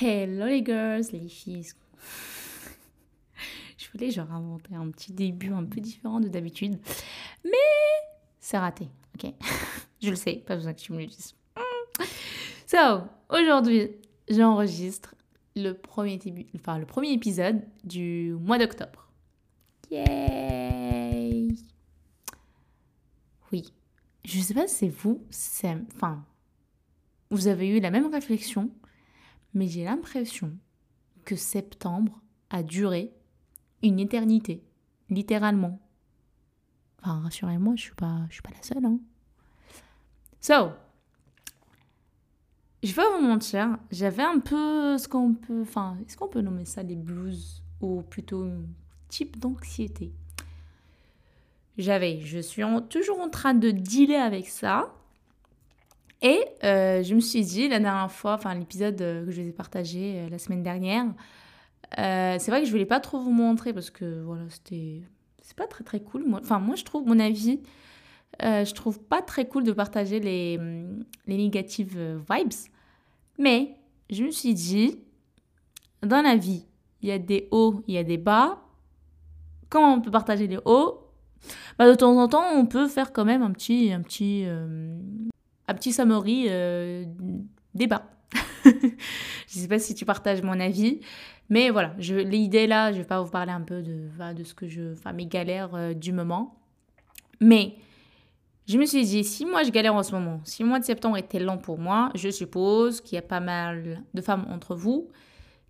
Hello 0.00 0.46
les 0.46 0.64
girls, 0.64 1.06
les 1.12 1.28
filles. 1.28 1.66
Je 3.76 3.86
voulais 3.92 4.12
genre 4.12 4.30
inventer 4.30 4.76
un 4.76 4.88
petit 4.92 5.12
début 5.12 5.52
un 5.52 5.64
peu 5.64 5.80
différent 5.80 6.20
de 6.20 6.28
d'habitude. 6.28 6.78
Mais 7.44 7.50
c'est 8.38 8.58
raté, 8.58 8.86
ok? 9.16 9.32
Je 10.00 10.10
le 10.10 10.14
sais, 10.14 10.34
pas 10.46 10.54
besoin 10.54 10.72
que 10.72 10.78
tu 10.78 10.92
me 10.92 10.98
le 10.98 11.06
dises. 11.06 11.34
So, 12.68 12.76
aujourd'hui, 13.28 13.90
j'enregistre 14.28 15.16
le 15.56 15.72
premier 15.72 16.20
enfin 16.54 16.78
le 16.78 16.86
premier 16.86 17.10
épisode 17.10 17.60
du 17.82 18.36
mois 18.38 18.58
d'octobre. 18.58 19.10
Yay 19.90 21.48
Oui, 23.50 23.72
je 24.24 24.38
sais 24.38 24.54
pas 24.54 24.68
si 24.68 24.76
c'est 24.76 24.88
vous, 24.88 25.20
enfin 25.96 26.24
vous 27.30 27.48
avez 27.48 27.68
eu 27.68 27.80
la 27.80 27.90
même 27.90 28.06
réflexion 28.06 28.70
mais 29.54 29.68
j'ai 29.68 29.84
l'impression 29.84 30.52
que 31.24 31.36
septembre 31.36 32.20
a 32.50 32.62
duré 32.62 33.12
une 33.82 34.00
éternité, 34.00 34.64
littéralement. 35.10 35.78
Enfin, 37.00 37.20
rassurez-moi, 37.20 37.74
je 37.76 37.82
suis 37.82 37.94
pas, 37.94 38.26
je 38.28 38.34
suis 38.34 38.42
pas 38.42 38.50
la 38.50 38.62
seule. 38.62 38.84
Hein. 38.84 38.98
So, 40.40 40.70
je 42.82 42.92
vais 42.92 43.02
vous 43.12 43.26
mentir, 43.26 43.76
j'avais 43.90 44.22
un 44.22 44.38
peu 44.38 44.96
ce 44.98 45.08
qu'on 45.08 45.34
peut, 45.34 45.62
enfin, 45.62 45.96
est-ce 46.06 46.16
qu'on 46.16 46.28
peut 46.28 46.40
nommer 46.40 46.64
ça 46.64 46.84
des 46.84 46.96
blues 46.96 47.62
ou 47.80 48.02
plutôt 48.02 48.44
un 48.44 48.62
type 49.08 49.38
d'anxiété? 49.38 50.12
J'avais, 51.76 52.20
je 52.20 52.38
suis 52.38 52.62
toujours 52.88 53.20
en 53.20 53.30
train 53.30 53.54
de 53.54 53.70
dealer 53.70 54.20
avec 54.20 54.48
ça. 54.48 54.94
Et 56.20 56.40
euh, 56.64 57.02
je 57.02 57.14
me 57.14 57.20
suis 57.20 57.44
dit 57.44 57.68
la 57.68 57.78
dernière 57.78 58.10
fois, 58.10 58.34
enfin 58.34 58.54
l'épisode 58.54 59.00
euh, 59.00 59.24
que 59.24 59.30
je 59.30 59.40
vous 59.40 59.48
ai 59.48 59.52
partagé 59.52 60.16
euh, 60.16 60.28
la 60.28 60.38
semaine 60.38 60.62
dernière, 60.62 61.06
c'est 61.96 62.48
vrai 62.48 62.60
que 62.60 62.66
je 62.66 62.70
voulais 62.72 62.86
pas 62.86 63.00
trop 63.00 63.20
vous 63.20 63.30
montrer 63.30 63.72
parce 63.72 63.90
que 63.90 64.22
voilà, 64.22 64.42
c'était 64.50 65.02
c'est 65.40 65.56
pas 65.56 65.66
très 65.66 65.84
très 65.84 66.00
cool. 66.00 66.24
Enfin 66.34 66.58
moi 66.58 66.74
je 66.74 66.84
trouve 66.84 67.06
mon 67.06 67.18
avis, 67.18 67.60
je 68.40 68.74
trouve 68.74 69.00
pas 69.00 69.22
très 69.22 69.46
cool 69.48 69.64
de 69.64 69.72
partager 69.72 70.20
les, 70.20 70.58
les 71.26 71.36
négatives 71.36 71.98
vibes. 72.30 72.52
Mais 73.38 73.76
je 74.10 74.24
me 74.24 74.30
suis 74.30 74.52
dit, 74.52 74.98
dans 76.02 76.20
la 76.20 76.36
vie, 76.36 76.66
il 77.00 77.08
y 77.08 77.12
a 77.12 77.18
des 77.18 77.48
hauts, 77.52 77.82
il 77.86 77.94
y 77.94 77.98
a 77.98 78.04
des 78.04 78.18
bas. 78.18 78.60
Comment 79.70 79.94
on 79.94 80.00
peut 80.00 80.10
partager 80.10 80.48
les 80.48 80.58
hauts? 80.64 81.00
Bah, 81.78 81.88
De 81.88 81.94
temps 81.94 82.18
en 82.18 82.28
temps, 82.28 82.44
on 82.54 82.66
peut 82.66 82.88
faire 82.88 83.12
quand 83.12 83.24
même 83.24 83.42
un 83.42 83.52
petit, 83.52 83.92
un 83.92 84.02
petit, 84.02 84.44
un 85.68 85.74
petit 85.74 85.92
summary 85.92 86.46
euh, 86.48 87.04
débat. 87.74 88.10
je 88.64 88.70
ne 88.70 89.62
sais 89.62 89.68
pas 89.68 89.78
si 89.78 89.94
tu 89.94 90.04
partages 90.04 90.42
mon 90.42 90.58
avis, 90.58 91.00
mais 91.48 91.70
voilà, 91.70 91.94
l'idée 91.98 92.66
là, 92.66 92.92
je 92.92 92.98
vais 92.98 93.04
pas 93.04 93.22
vous 93.22 93.30
parler 93.30 93.52
un 93.52 93.60
peu 93.60 93.82
de, 93.82 94.08
de 94.34 94.44
ce 94.44 94.54
que 94.54 94.66
je, 94.66 94.92
enfin 94.92 95.12
mes 95.12 95.26
galères 95.26 95.74
euh, 95.74 95.94
du 95.94 96.12
moment, 96.12 96.56
mais 97.40 97.76
je 98.66 98.76
me 98.76 98.84
suis 98.84 99.04
dit, 99.04 99.24
si 99.24 99.46
moi 99.46 99.62
je 99.62 99.70
galère 99.70 99.94
en 99.94 100.02
ce 100.02 100.12
moment, 100.12 100.40
si 100.44 100.62
le 100.62 100.68
mois 100.68 100.78
de 100.78 100.84
septembre 100.84 101.16
était 101.16 101.38
lent 101.38 101.56
pour 101.56 101.78
moi, 101.78 102.10
je 102.14 102.28
suppose 102.28 103.00
qu'il 103.00 103.16
y 103.16 103.18
a 103.18 103.22
pas 103.22 103.40
mal 103.40 104.02
de 104.12 104.20
femmes 104.20 104.46
entre 104.50 104.74
vous 104.74 105.08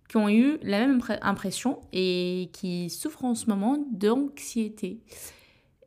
qui 0.09 0.17
ont 0.17 0.27
eu 0.27 0.57
la 0.63 0.79
même 0.79 0.99
impression 1.21 1.79
et 1.93 2.49
qui 2.51 2.89
souffrent 2.89 3.23
en 3.23 3.35
ce 3.35 3.45
moment 3.45 3.77
d'anxiété 3.91 4.99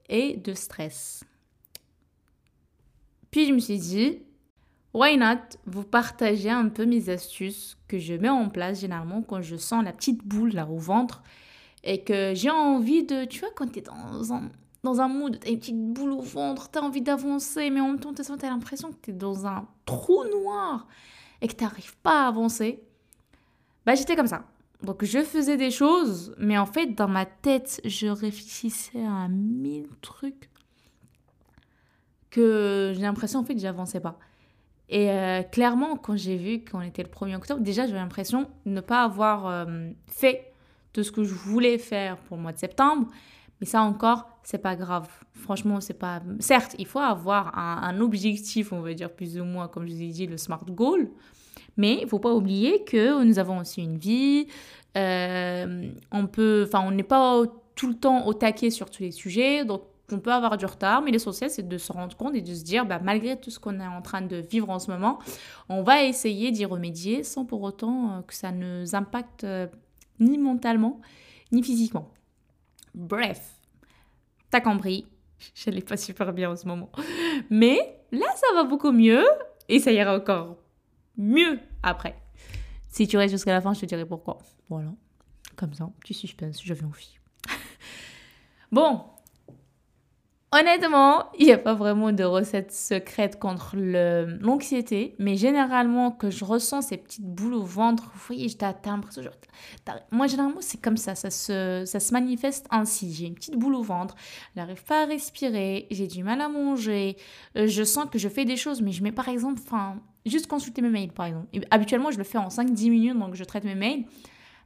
et 0.08 0.36
de 0.36 0.54
stress. 0.54 1.24
Puis 3.32 3.46
je 3.46 3.52
me 3.52 3.58
suis 3.58 3.78
dit, 3.78 4.18
why 4.94 5.16
not 5.16 5.58
vous 5.66 5.82
partager 5.82 6.50
un 6.50 6.68
peu 6.68 6.84
mes 6.84 7.08
astuces 7.08 7.76
que 7.88 7.98
je 7.98 8.14
mets 8.14 8.28
en 8.28 8.48
place 8.48 8.80
généralement 8.80 9.22
quand 9.22 9.40
je 9.40 9.56
sens 9.56 9.82
la 9.82 9.92
petite 9.92 10.22
boule 10.24 10.52
là 10.52 10.68
au 10.68 10.76
ventre 10.76 11.22
et 11.82 12.04
que 12.04 12.34
j'ai 12.34 12.50
envie 12.50 13.02
de, 13.04 13.24
tu 13.24 13.40
vois, 13.40 13.48
quand 13.56 13.66
tu 13.72 13.80
es 13.80 13.82
dans 13.82 14.32
un, 14.34 14.50
dans 14.84 15.00
un 15.00 15.08
mood, 15.08 15.40
tu 15.40 15.48
as 15.48 15.50
une 15.50 15.58
petite 15.58 15.92
boule 15.92 16.12
au 16.12 16.20
ventre, 16.20 16.70
tu 16.70 16.78
as 16.78 16.82
envie 16.82 17.00
d'avancer, 17.00 17.70
mais 17.70 17.80
en 17.80 17.88
même 17.88 18.00
temps, 18.00 18.12
tu 18.12 18.22
as 18.22 18.50
l'impression 18.50 18.92
que 18.92 18.98
tu 19.02 19.10
es 19.10 19.14
dans 19.14 19.46
un 19.46 19.66
trou 19.86 20.22
noir 20.24 20.86
et 21.40 21.48
que 21.48 21.54
tu 21.54 21.64
n'arrives 21.64 21.96
pas 21.98 22.24
à 22.24 22.28
avancer. 22.28 22.82
Bah, 23.86 23.94
j'étais 23.94 24.14
comme 24.14 24.28
ça. 24.28 24.44
Donc, 24.82 25.04
je 25.04 25.22
faisais 25.22 25.56
des 25.56 25.70
choses, 25.70 26.34
mais 26.38 26.58
en 26.58 26.66
fait, 26.66 26.86
dans 26.88 27.08
ma 27.08 27.24
tête, 27.24 27.80
je 27.84 28.08
réfléchissais 28.08 29.04
à 29.04 29.28
mille 29.28 29.88
trucs 30.02 30.51
que 32.32 32.92
j'ai 32.96 33.02
l'impression 33.02 33.40
en 33.40 33.44
fait 33.44 33.54
que 33.54 33.60
j'avançais 33.60 34.00
pas. 34.00 34.18
Et 34.88 35.10
euh, 35.10 35.42
clairement, 35.42 35.96
quand 35.96 36.16
j'ai 36.16 36.36
vu 36.36 36.64
qu'on 36.64 36.80
était 36.80 37.02
le 37.04 37.08
1er 37.08 37.36
octobre, 37.36 37.60
déjà 37.60 37.86
j'avais 37.86 37.98
l'impression 37.98 38.48
de 38.66 38.72
ne 38.72 38.80
pas 38.80 39.04
avoir 39.04 39.46
euh, 39.46 39.90
fait 40.06 40.52
tout 40.92 41.04
ce 41.04 41.12
que 41.12 41.22
je 41.22 41.34
voulais 41.34 41.78
faire 41.78 42.16
pour 42.16 42.36
le 42.36 42.42
mois 42.42 42.52
de 42.52 42.58
septembre. 42.58 43.06
Mais 43.60 43.66
ça 43.66 43.82
encore, 43.82 44.28
c'est 44.42 44.58
pas 44.58 44.74
grave. 44.74 45.08
Franchement, 45.34 45.80
c'est 45.80 45.94
pas. 45.94 46.20
Certes, 46.40 46.74
il 46.78 46.86
faut 46.86 46.98
avoir 46.98 47.56
un, 47.56 48.00
objectif, 48.00 48.72
on 48.72 48.80
va 48.80 48.92
dire 48.92 49.10
plus 49.10 49.38
ou 49.38 49.44
moins, 49.44 49.68
comme 49.68 49.86
je 49.86 49.92
vous 49.94 50.02
ai 50.02 50.08
dit, 50.08 50.26
le 50.26 50.36
SMART 50.36 50.64
Goal. 50.68 51.08
Mais 51.76 52.00
il 52.02 52.08
faut 52.08 52.18
pas 52.18 52.34
oublier 52.34 52.82
que 52.84 53.22
nous 53.22 53.38
avons 53.38 53.58
aussi 53.60 53.82
une 53.82 53.98
vie. 53.98 54.48
Euh, 54.96 55.90
on 56.10 56.26
peut. 56.26 56.64
Enfin, 56.66 56.82
on 56.84 56.90
n'est 56.90 57.02
pas 57.02 57.42
tout 57.76 57.88
le 57.88 57.94
temps 57.94 58.26
au 58.26 58.34
taquet 58.34 58.70
sur 58.70 58.90
tous 58.90 59.04
les 59.04 59.12
sujets. 59.12 59.64
Donc, 59.64 59.82
on 60.12 60.20
peut 60.20 60.32
avoir 60.32 60.56
du 60.56 60.66
retard, 60.66 61.02
mais 61.02 61.10
l'essentiel, 61.10 61.50
c'est 61.50 61.66
de 61.66 61.78
se 61.78 61.92
rendre 61.92 62.16
compte 62.16 62.34
et 62.34 62.40
de 62.40 62.54
se 62.54 62.62
dire, 62.62 62.86
bah, 62.86 63.00
malgré 63.02 63.38
tout 63.40 63.50
ce 63.50 63.58
qu'on 63.58 63.80
est 63.80 63.86
en 63.86 64.02
train 64.02 64.22
de 64.22 64.36
vivre 64.36 64.70
en 64.70 64.78
ce 64.78 64.90
moment, 64.90 65.18
on 65.68 65.82
va 65.82 66.04
essayer 66.04 66.50
d'y 66.50 66.64
remédier 66.64 67.22
sans 67.24 67.44
pour 67.44 67.62
autant 67.62 68.18
euh, 68.18 68.22
que 68.22 68.34
ça 68.34 68.52
nous 68.52 68.94
impacte 68.94 69.44
euh, 69.44 69.66
ni 70.20 70.38
mentalement, 70.38 71.00
ni 71.50 71.62
physiquement. 71.62 72.10
Bref, 72.94 73.58
t'as 74.50 74.60
compris, 74.60 75.06
je 75.54 75.70
n'allais 75.70 75.82
pas 75.82 75.96
super 75.96 76.32
bien 76.32 76.50
en 76.50 76.56
ce 76.56 76.66
moment. 76.66 76.90
Mais 77.50 78.00
là, 78.12 78.26
ça 78.36 78.54
va 78.54 78.64
beaucoup 78.64 78.92
mieux 78.92 79.24
et 79.68 79.78
ça 79.78 79.92
ira 79.92 80.16
encore 80.16 80.56
mieux 81.16 81.58
après. 81.82 82.16
Si 82.88 83.06
tu 83.06 83.16
restes 83.16 83.34
jusqu'à 83.34 83.52
la 83.52 83.60
fin, 83.60 83.72
je 83.72 83.80
te 83.80 83.86
dirai 83.86 84.04
pourquoi. 84.04 84.38
Voilà, 84.68 84.92
comme 85.56 85.72
ça, 85.72 85.90
petit 86.00 86.14
suspense, 86.14 86.62
j'avais 86.62 86.84
envie. 86.84 87.18
bon, 88.72 89.00
Honnêtement, 90.54 91.30
il 91.38 91.46
n'y 91.46 91.52
a 91.52 91.56
pas 91.56 91.72
vraiment 91.72 92.12
de 92.12 92.24
recette 92.24 92.72
secrète 92.72 93.38
contre 93.38 93.74
l'anxiété, 93.74 95.14
mais 95.18 95.34
généralement, 95.36 96.10
que 96.10 96.28
je 96.28 96.44
ressens 96.44 96.82
ces 96.82 96.98
petites 96.98 97.24
boules 97.24 97.54
au 97.54 97.62
ventre, 97.62 98.10
vous 98.12 98.20
voyez, 98.26 98.50
j'ai 98.50 98.58
l'impression. 98.84 99.22
Moi, 100.10 100.26
généralement, 100.26 100.60
c'est 100.60 100.78
comme 100.78 100.98
ça, 100.98 101.14
ça 101.14 101.30
se, 101.30 101.84
ça 101.86 102.00
se 102.00 102.12
manifeste 102.12 102.66
ainsi. 102.68 103.14
J'ai 103.14 103.28
une 103.28 103.34
petite 103.34 103.56
boule 103.56 103.74
au 103.74 103.82
ventre, 103.82 104.14
je 104.54 104.60
n'arrive 104.60 104.84
pas 104.84 105.04
à 105.04 105.06
respirer, 105.06 105.86
j'ai 105.90 106.06
du 106.06 106.22
mal 106.22 106.42
à 106.42 106.50
manger, 106.50 107.16
euh, 107.56 107.66
je 107.66 107.82
sens 107.82 108.04
que 108.12 108.18
je 108.18 108.28
fais 108.28 108.44
des 108.44 108.56
choses, 108.56 108.82
mais 108.82 108.92
je 108.92 109.02
mets 109.02 109.10
par 109.10 109.30
exemple, 109.30 109.58
enfin, 109.64 110.00
juste 110.26 110.48
consulter 110.48 110.82
mes 110.82 110.90
mails, 110.90 111.12
par 111.12 111.24
exemple. 111.24 111.46
habituellement, 111.70 112.10
je 112.10 112.18
le 112.18 112.24
fais 112.24 112.36
en 112.36 112.48
5-10 112.48 112.90
minutes, 112.90 113.18
donc 113.18 113.36
je 113.36 113.44
traite 113.44 113.64
mes 113.64 113.74
mails 113.74 114.04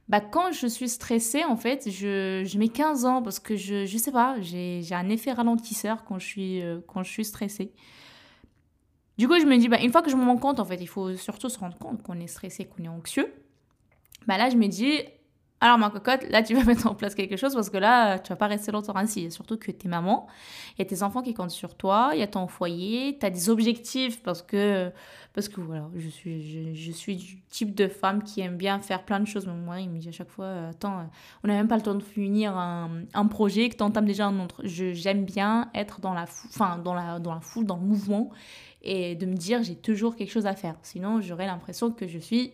bah, 0.09 0.21
quand 0.21 0.53
je 0.53 0.67
suis 0.67 0.87
stressée, 0.87 1.43
en 1.43 1.57
fait, 1.57 1.89
je, 1.89 2.43
je 2.45 2.57
mets 2.57 2.69
15 2.69 3.05
ans 3.05 3.21
parce 3.21 3.39
que 3.39 3.57
je, 3.57 3.85
je 3.85 3.97
sais 3.97 4.11
pas, 4.11 4.37
j'ai 4.39 4.83
un 4.91 5.09
effet 5.09 5.33
ralentisseur 5.33 6.05
quand 6.05 6.17
je 6.17 6.25
suis, 6.25 6.61
euh, 6.61 6.79
quand 6.87 7.03
je 7.03 7.11
suis 7.11 7.25
stressée. 7.25 7.73
Du 9.17 9.27
coup, 9.27 9.39
je 9.39 9.45
me 9.45 9.57
dis, 9.57 9.67
bah, 9.67 9.81
une 9.81 9.91
fois 9.91 10.01
que 10.01 10.09
je 10.09 10.15
me 10.15 10.23
rends 10.23 10.37
compte, 10.37 10.59
en 10.59 10.65
fait, 10.65 10.77
il 10.79 10.87
faut 10.87 11.15
surtout 11.15 11.49
se 11.49 11.59
rendre 11.59 11.77
compte 11.77 12.03
qu'on 12.03 12.19
est 12.19 12.27
stressé, 12.27 12.65
qu'on 12.65 12.83
est 12.83 12.87
anxieux. 12.87 13.33
Bah 14.27 14.37
là, 14.37 14.49
je 14.49 14.55
me 14.55 14.67
dis, 14.67 14.99
alors 15.59 15.79
ma 15.79 15.89
cocotte, 15.89 16.23
là 16.29 16.43
tu 16.43 16.53
vas 16.53 16.63
mettre 16.65 16.85
en 16.87 16.93
place 16.93 17.15
quelque 17.15 17.35
chose 17.35 17.55
parce 17.55 17.69
que 17.69 17.77
là 17.77 18.19
tu 18.19 18.29
vas 18.29 18.35
pas 18.35 18.47
rester 18.47 18.71
longtemps 18.71 18.95
ainsi. 18.95 19.31
Surtout 19.31 19.57
que 19.57 19.71
t'es 19.71 19.87
maman, 19.87 20.27
il 20.77 20.79
y 20.79 20.81
a 20.83 20.85
tes 20.85 21.01
enfants 21.01 21.21
qui 21.21 21.33
comptent 21.33 21.51
sur 21.51 21.75
toi, 21.75 22.11
il 22.13 22.19
y 22.19 22.23
a 22.23 22.27
ton 22.27 22.47
foyer, 22.47 23.17
tu 23.19 23.25
as 23.25 23.29
des 23.31 23.49
objectifs 23.49 24.21
parce 24.21 24.43
que 24.43 24.91
parce 25.33 25.49
que 25.49 25.59
voilà, 25.61 25.89
je 25.95 26.09
suis 26.09 26.75
je, 26.75 26.91
suis 26.91 27.15
du 27.15 27.41
type 27.49 27.73
de 27.73 27.87
femme 27.87 28.23
qui 28.23 28.41
aime 28.41 28.57
bien 28.57 28.79
faire 28.79 29.03
plein 29.03 29.19
de 29.19 29.25
choses. 29.25 29.47
Mon 29.47 29.55
mari 29.55 29.83
il 29.83 29.89
me 29.89 29.97
dit 29.97 30.09
à 30.09 30.11
chaque 30.11 30.29
fois 30.29 30.69
attends, 30.69 31.09
on 31.43 31.47
n'a 31.47 31.55
même 31.55 31.67
pas 31.67 31.77
le 31.77 31.81
temps 31.83 31.95
de 31.95 32.03
finir 32.03 32.55
un, 32.55 33.03
un 33.13 33.25
projet 33.25 33.69
que 33.69 33.77
tu 33.77 33.83
entames 33.83 34.05
déjà 34.05 34.27
un 34.27 34.39
autre. 34.39 34.61
j'aime 34.63 35.25
bien 35.25 35.71
être 35.73 36.01
dans 36.01 36.13
la 36.13 36.25
dans 36.83 36.93
la 36.93 37.19
dans 37.19 37.33
la 37.33 37.41
foule, 37.41 37.65
dans 37.65 37.77
le 37.77 37.85
mouvement 37.85 38.29
et 38.83 39.15
de 39.15 39.25
me 39.25 39.35
dire 39.35 39.63
j'ai 39.63 39.75
toujours 39.75 40.15
quelque 40.15 40.31
chose 40.31 40.45
à 40.45 40.53
faire. 40.53 40.75
Sinon, 40.83 41.19
j'aurais 41.21 41.47
l'impression 41.47 41.91
que 41.91 42.07
je 42.07 42.19
suis 42.19 42.53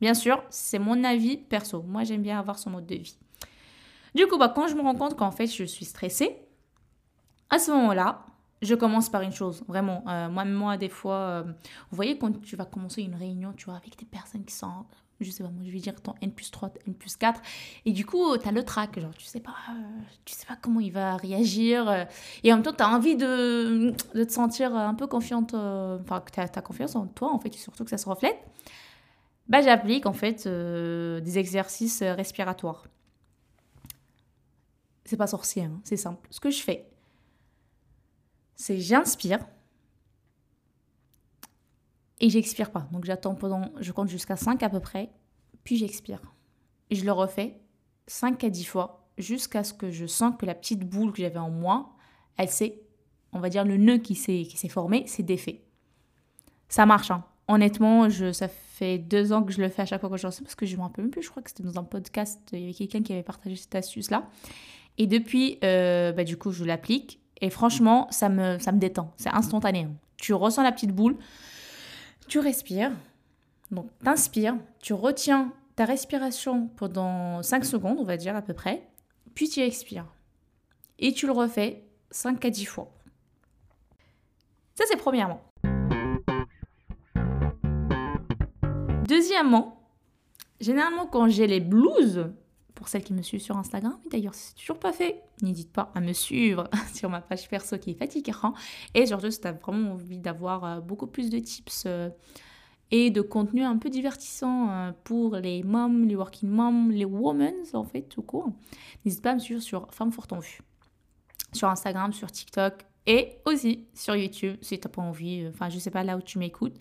Bien 0.00 0.14
sûr, 0.14 0.42
c'est 0.50 0.78
mon 0.78 1.04
avis 1.04 1.36
perso. 1.36 1.82
Moi, 1.82 2.04
j'aime 2.04 2.22
bien 2.22 2.38
avoir 2.38 2.58
son 2.58 2.70
mode 2.70 2.86
de 2.86 2.96
vie. 2.96 3.16
Du 4.14 4.26
coup, 4.26 4.38
bah, 4.38 4.52
quand 4.54 4.68
je 4.68 4.74
me 4.74 4.82
rends 4.82 4.94
compte 4.94 5.16
qu'en 5.16 5.30
fait, 5.30 5.46
je 5.46 5.64
suis 5.64 5.84
stressée, 5.84 6.36
à 7.50 7.58
ce 7.58 7.70
moment-là, 7.72 8.26
je 8.62 8.74
commence 8.74 9.08
par 9.10 9.22
une 9.22 9.32
chose, 9.32 9.62
vraiment. 9.68 10.04
Euh, 10.08 10.28
moi, 10.28 10.44
moi, 10.44 10.76
des 10.76 10.88
fois, 10.88 11.16
euh, 11.16 11.42
vous 11.90 11.96
voyez, 11.96 12.16
quand 12.18 12.40
tu 12.40 12.56
vas 12.56 12.64
commencer 12.64 13.02
une 13.02 13.14
réunion, 13.14 13.52
tu 13.56 13.66
vois, 13.66 13.76
avec 13.76 13.98
des 13.98 14.06
personnes 14.06 14.44
qui 14.44 14.54
sont, 14.54 14.86
je 15.20 15.30
sais 15.30 15.42
pas, 15.42 15.50
moi, 15.50 15.62
je 15.66 15.70
vais 15.70 15.80
dire 15.80 16.00
ton 16.00 16.14
N 16.22 16.32
plus 16.32 16.50
3, 16.50 16.70
N 16.86 16.94
plus 16.94 17.16
4, 17.16 17.40
et 17.84 17.92
du 17.92 18.06
coup, 18.06 18.36
tu 18.38 18.48
as 18.48 18.52
le 18.52 18.64
trac, 18.64 18.98
genre, 18.98 19.14
tu 19.14 19.26
sais 19.26 19.40
pas, 19.40 19.54
euh, 19.70 20.00
tu 20.24 20.34
sais 20.34 20.46
pas 20.46 20.56
comment 20.60 20.80
il 20.80 20.92
va 20.92 21.16
réagir, 21.16 22.06
et 22.42 22.52
en 22.52 22.56
même 22.56 22.64
temps, 22.64 22.72
tu 22.72 22.82
as 22.82 22.88
envie 22.88 23.16
de, 23.16 23.92
de, 24.14 24.24
te 24.24 24.32
sentir 24.32 24.74
un 24.74 24.94
peu 24.94 25.06
confiante, 25.06 25.54
enfin, 25.54 26.20
que 26.20 26.30
tu 26.32 26.40
as, 26.40 26.62
confiance 26.62 26.96
en 26.96 27.06
toi, 27.06 27.32
en 27.32 27.38
fait, 27.38 27.54
et 27.54 27.58
surtout 27.58 27.84
que 27.84 27.90
ça 27.90 27.98
se 27.98 28.08
reflète. 28.08 28.38
Bah, 29.48 29.60
j'applique 29.62 30.06
en 30.06 30.12
fait 30.12 30.46
euh, 30.46 31.20
des 31.20 31.38
exercices 31.38 32.02
respiratoires. 32.02 32.88
C'est 35.04 35.16
pas 35.16 35.26
sorcier, 35.26 35.64
hein, 35.64 35.80
c'est 35.84 35.98
simple. 35.98 36.26
Ce 36.30 36.40
que 36.40 36.50
je 36.50 36.62
fais, 36.62 36.90
c'est 38.56 38.78
j'inspire 38.78 39.46
et 42.20 42.30
j'expire 42.30 42.70
pas. 42.70 42.88
Donc 42.90 43.04
j'attends 43.04 43.34
pendant, 43.34 43.70
je 43.80 43.92
compte 43.92 44.08
jusqu'à 44.08 44.36
5 44.36 44.62
à 44.62 44.70
peu 44.70 44.80
près, 44.80 45.10
puis 45.62 45.76
j'expire. 45.76 46.20
Et 46.88 46.94
je 46.94 47.04
le 47.04 47.12
refais 47.12 47.60
5 48.06 48.42
à 48.44 48.50
10 48.50 48.64
fois 48.64 49.08
jusqu'à 49.18 49.62
ce 49.62 49.74
que 49.74 49.90
je 49.90 50.06
sens 50.06 50.34
que 50.38 50.46
la 50.46 50.54
petite 50.54 50.80
boule 50.80 51.12
que 51.12 51.18
j'avais 51.18 51.38
en 51.38 51.50
moi, 51.50 51.94
elle 52.36 52.48
s'est, 52.48 52.80
on 53.32 53.40
va 53.40 53.50
dire 53.50 53.64
le 53.64 53.76
nœud 53.76 53.98
qui 53.98 54.14
s'est, 54.14 54.44
s'est 54.54 54.68
formé, 54.68 55.04
c'est 55.06 55.22
défait. 55.22 55.64
Ça 56.68 56.86
marche, 56.86 57.10
hein. 57.10 57.24
Honnêtement, 57.46 58.08
je, 58.08 58.32
ça 58.32 58.48
fait 58.48 58.63
deux 58.80 59.32
ans 59.32 59.42
que 59.42 59.52
je 59.52 59.60
le 59.60 59.68
fais 59.68 59.82
à 59.82 59.86
chaque 59.86 60.00
fois 60.00 60.10
que 60.10 60.16
je 60.16 60.28
sais 60.28 60.42
parce 60.42 60.54
que 60.54 60.66
je 60.66 60.76
me 60.76 60.82
rappelle 60.82 61.04
même 61.04 61.10
plus, 61.10 61.22
je 61.22 61.30
crois 61.30 61.42
que 61.42 61.50
c'était 61.50 61.62
dans 61.62 61.78
un 61.78 61.84
podcast, 61.84 62.40
il 62.52 62.60
y 62.60 62.64
avait 62.64 62.74
quelqu'un 62.74 63.02
qui 63.02 63.12
avait 63.12 63.22
partagé 63.22 63.56
cette 63.56 63.74
astuce-là. 63.74 64.28
Et 64.98 65.06
depuis, 65.06 65.58
euh, 65.64 66.12
bah, 66.12 66.24
du 66.24 66.36
coup, 66.36 66.50
je 66.52 66.64
l'applique. 66.64 67.20
Et 67.40 67.50
franchement, 67.50 68.08
ça 68.10 68.28
me, 68.28 68.58
ça 68.58 68.72
me 68.72 68.78
détend. 68.78 69.12
C'est 69.16 69.30
instantané. 69.30 69.88
Tu 70.16 70.32
ressens 70.32 70.62
la 70.62 70.72
petite 70.72 70.92
boule, 70.92 71.16
tu 72.28 72.38
respires. 72.38 72.92
Donc, 73.70 73.90
t'inspires, 74.02 74.56
tu 74.80 74.92
retiens 74.92 75.52
ta 75.76 75.84
respiration 75.84 76.68
pendant 76.76 77.42
5 77.42 77.64
secondes, 77.64 77.98
on 77.98 78.04
va 78.04 78.16
dire 78.16 78.36
à 78.36 78.42
peu 78.42 78.54
près. 78.54 78.88
Puis 79.34 79.48
tu 79.48 79.60
expires. 79.60 80.06
Et 80.98 81.12
tu 81.12 81.26
le 81.26 81.32
refais 81.32 81.84
5 82.10 82.44
à 82.44 82.50
10 82.50 82.64
fois. 82.66 82.92
Ça, 84.74 84.84
c'est 84.88 84.96
premièrement. 84.96 85.40
Deuxièmement, 89.06 89.80
généralement 90.60 91.06
quand 91.06 91.28
j'ai 91.28 91.46
les 91.46 91.60
blues, 91.60 92.30
pour 92.74 92.88
celles 92.88 93.04
qui 93.04 93.12
me 93.12 93.22
suivent 93.22 93.42
sur 93.42 93.56
Instagram, 93.56 93.98
d'ailleurs 94.10 94.34
c'est 94.34 94.54
toujours 94.54 94.78
pas 94.78 94.92
fait, 94.92 95.22
n'hésite 95.42 95.72
pas 95.72 95.92
à 95.94 96.00
me 96.00 96.12
suivre 96.12 96.68
sur 96.94 97.10
ma 97.10 97.20
page 97.20 97.48
perso 97.48 97.78
qui 97.78 97.90
est 97.90 97.94
fatigant. 97.94 98.54
Et 98.94 99.06
surtout 99.06 99.30
si 99.30 99.40
tu 99.40 99.46
as 99.46 99.52
vraiment 99.52 99.92
envie 99.92 100.18
d'avoir 100.18 100.64
euh, 100.64 100.80
beaucoup 100.80 101.06
plus 101.06 101.28
de 101.28 101.38
tips 101.38 101.84
euh, 101.86 102.08
et 102.90 103.10
de 103.10 103.20
contenu 103.20 103.62
un 103.62 103.76
peu 103.76 103.90
divertissant 103.90 104.70
euh, 104.70 104.92
pour 105.04 105.36
les 105.36 105.62
moms, 105.62 106.06
les 106.06 106.16
working 106.16 106.48
moms, 106.48 106.88
les 106.88 107.04
women 107.04 107.54
en 107.74 107.84
fait 107.84 108.02
tout 108.02 108.22
court, 108.22 108.50
n'hésite 109.04 109.22
pas 109.22 109.32
à 109.32 109.34
me 109.34 109.40
suivre 109.40 109.60
sur 109.60 109.86
Femme 109.92 110.12
Forte 110.12 110.32
en 110.32 110.40
Vue. 110.40 110.60
Sur 111.52 111.68
Instagram, 111.68 112.12
sur 112.12 112.32
TikTok 112.32 112.86
et 113.06 113.36
aussi 113.44 113.86
sur 113.92 114.16
YouTube 114.16 114.56
si 114.62 114.80
tu 114.80 114.88
n'as 114.88 114.92
pas 114.92 115.02
envie, 115.02 115.46
enfin 115.48 115.68
je 115.68 115.78
sais 115.78 115.90
pas 115.90 116.04
là 116.04 116.16
où 116.16 116.22
tu 116.22 116.38
m'écoutes. 116.38 116.76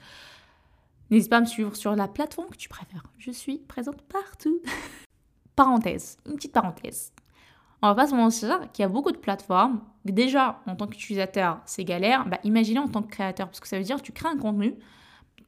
N'hésite 1.13 1.29
pas 1.29 1.37
à 1.37 1.41
me 1.41 1.45
suivre 1.45 1.75
sur 1.75 1.95
la 1.95 2.07
plateforme 2.07 2.49
que 2.49 2.57
tu 2.57 2.67
préfères. 2.67 3.03
Je 3.19 3.29
suis 3.29 3.59
présente 3.59 4.01
partout. 4.01 4.59
parenthèse, 5.55 6.17
une 6.25 6.37
petite 6.37 6.53
parenthèse. 6.53 7.13
On 7.83 7.87
va 7.87 7.93
pas 7.93 8.07
se 8.07 8.15
mentir 8.15 8.59
qu'il 8.71 8.81
y 8.81 8.85
a 8.85 8.89
beaucoup 8.89 9.11
de 9.11 9.17
plateformes. 9.17 9.83
Déjà, 10.05 10.63
en 10.65 10.75
tant 10.75 10.87
qu'utilisateur, 10.87 11.61
c'est 11.67 11.83
galère. 11.83 12.27
Bah, 12.27 12.39
imaginez 12.43 12.79
en 12.79 12.87
tant 12.87 13.03
que 13.03 13.11
créateur, 13.11 13.45
parce 13.45 13.59
que 13.59 13.67
ça 13.67 13.77
veut 13.77 13.83
dire 13.83 13.97
que 13.97 14.01
tu 14.01 14.11
crées 14.11 14.29
un 14.29 14.39
contenu, 14.39 14.73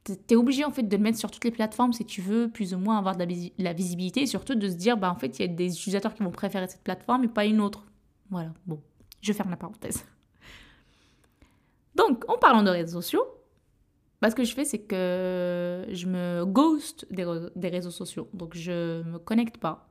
tu 0.04 0.12
es 0.30 0.36
obligé 0.36 0.64
en 0.64 0.70
fait 0.70 0.84
de 0.84 0.96
le 0.96 1.02
mettre 1.02 1.18
sur 1.18 1.32
toutes 1.32 1.44
les 1.44 1.50
plateformes 1.50 1.92
si 1.92 2.04
tu 2.04 2.20
veux 2.20 2.48
plus 2.48 2.72
ou 2.72 2.78
moins 2.78 2.98
avoir 2.98 3.16
de 3.16 3.26
la, 3.58 3.72
visibilité 3.72 4.22
et 4.22 4.26
surtout 4.26 4.54
de 4.54 4.68
se 4.68 4.76
dire 4.76 4.96
bah 4.96 5.10
en 5.10 5.16
fait 5.16 5.36
il 5.40 5.42
y 5.42 5.44
a 5.46 5.48
des 5.48 5.76
utilisateurs 5.76 6.14
qui 6.14 6.22
vont 6.22 6.30
préférer 6.30 6.68
cette 6.68 6.84
plateforme 6.84 7.24
et 7.24 7.28
pas 7.28 7.44
une 7.44 7.60
autre. 7.60 7.82
Voilà, 8.30 8.52
bon, 8.68 8.80
je 9.20 9.32
ferme 9.32 9.50
la 9.50 9.56
parenthèse. 9.56 10.04
Donc, 11.96 12.24
en 12.28 12.38
parlant 12.38 12.62
de 12.62 12.70
réseaux 12.70 13.00
sociaux, 13.00 13.24
bah, 14.22 14.30
ce 14.30 14.34
que 14.34 14.44
je 14.44 14.54
fais, 14.54 14.64
c'est 14.64 14.78
que 14.78 15.86
je 15.90 16.06
me 16.06 16.44
ghost 16.44 17.06
des, 17.10 17.68
réseaux 17.68 17.90
sociaux. 17.90 18.28
Donc, 18.32 18.54
je 18.54 19.02
me 19.02 19.18
connecte 19.18 19.58
pas. 19.58 19.88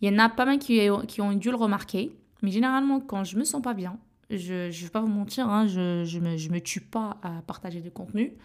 Il 0.00 0.12
y 0.12 0.14
en 0.14 0.18
a 0.18 0.28
pas 0.28 0.44
mal 0.44 0.58
qui, 0.58 0.80
qui, 1.08 1.20
ont 1.20 1.32
dû 1.32 1.50
le 1.50 1.56
remarquer. 1.56 2.16
Mais 2.42 2.50
généralement, 2.50 3.00
quand 3.00 3.24
je 3.24 3.36
me 3.36 3.44
sens 3.44 3.62
pas 3.62 3.74
bien, 3.74 3.98
je 4.30 4.66
ne 4.66 4.70
vais 4.70 4.88
pas 4.88 5.00
vous 5.00 5.08
mentir, 5.08 5.48
hein, 5.48 5.66
je, 5.66 6.04
je, 6.04 6.18
me, 6.20 6.36
je 6.36 6.50
me 6.50 6.60
tue 6.60 6.80
pas 6.80 7.16
à 7.22 7.42
partager 7.46 7.80
du 7.80 7.90
contenu. 7.90 8.36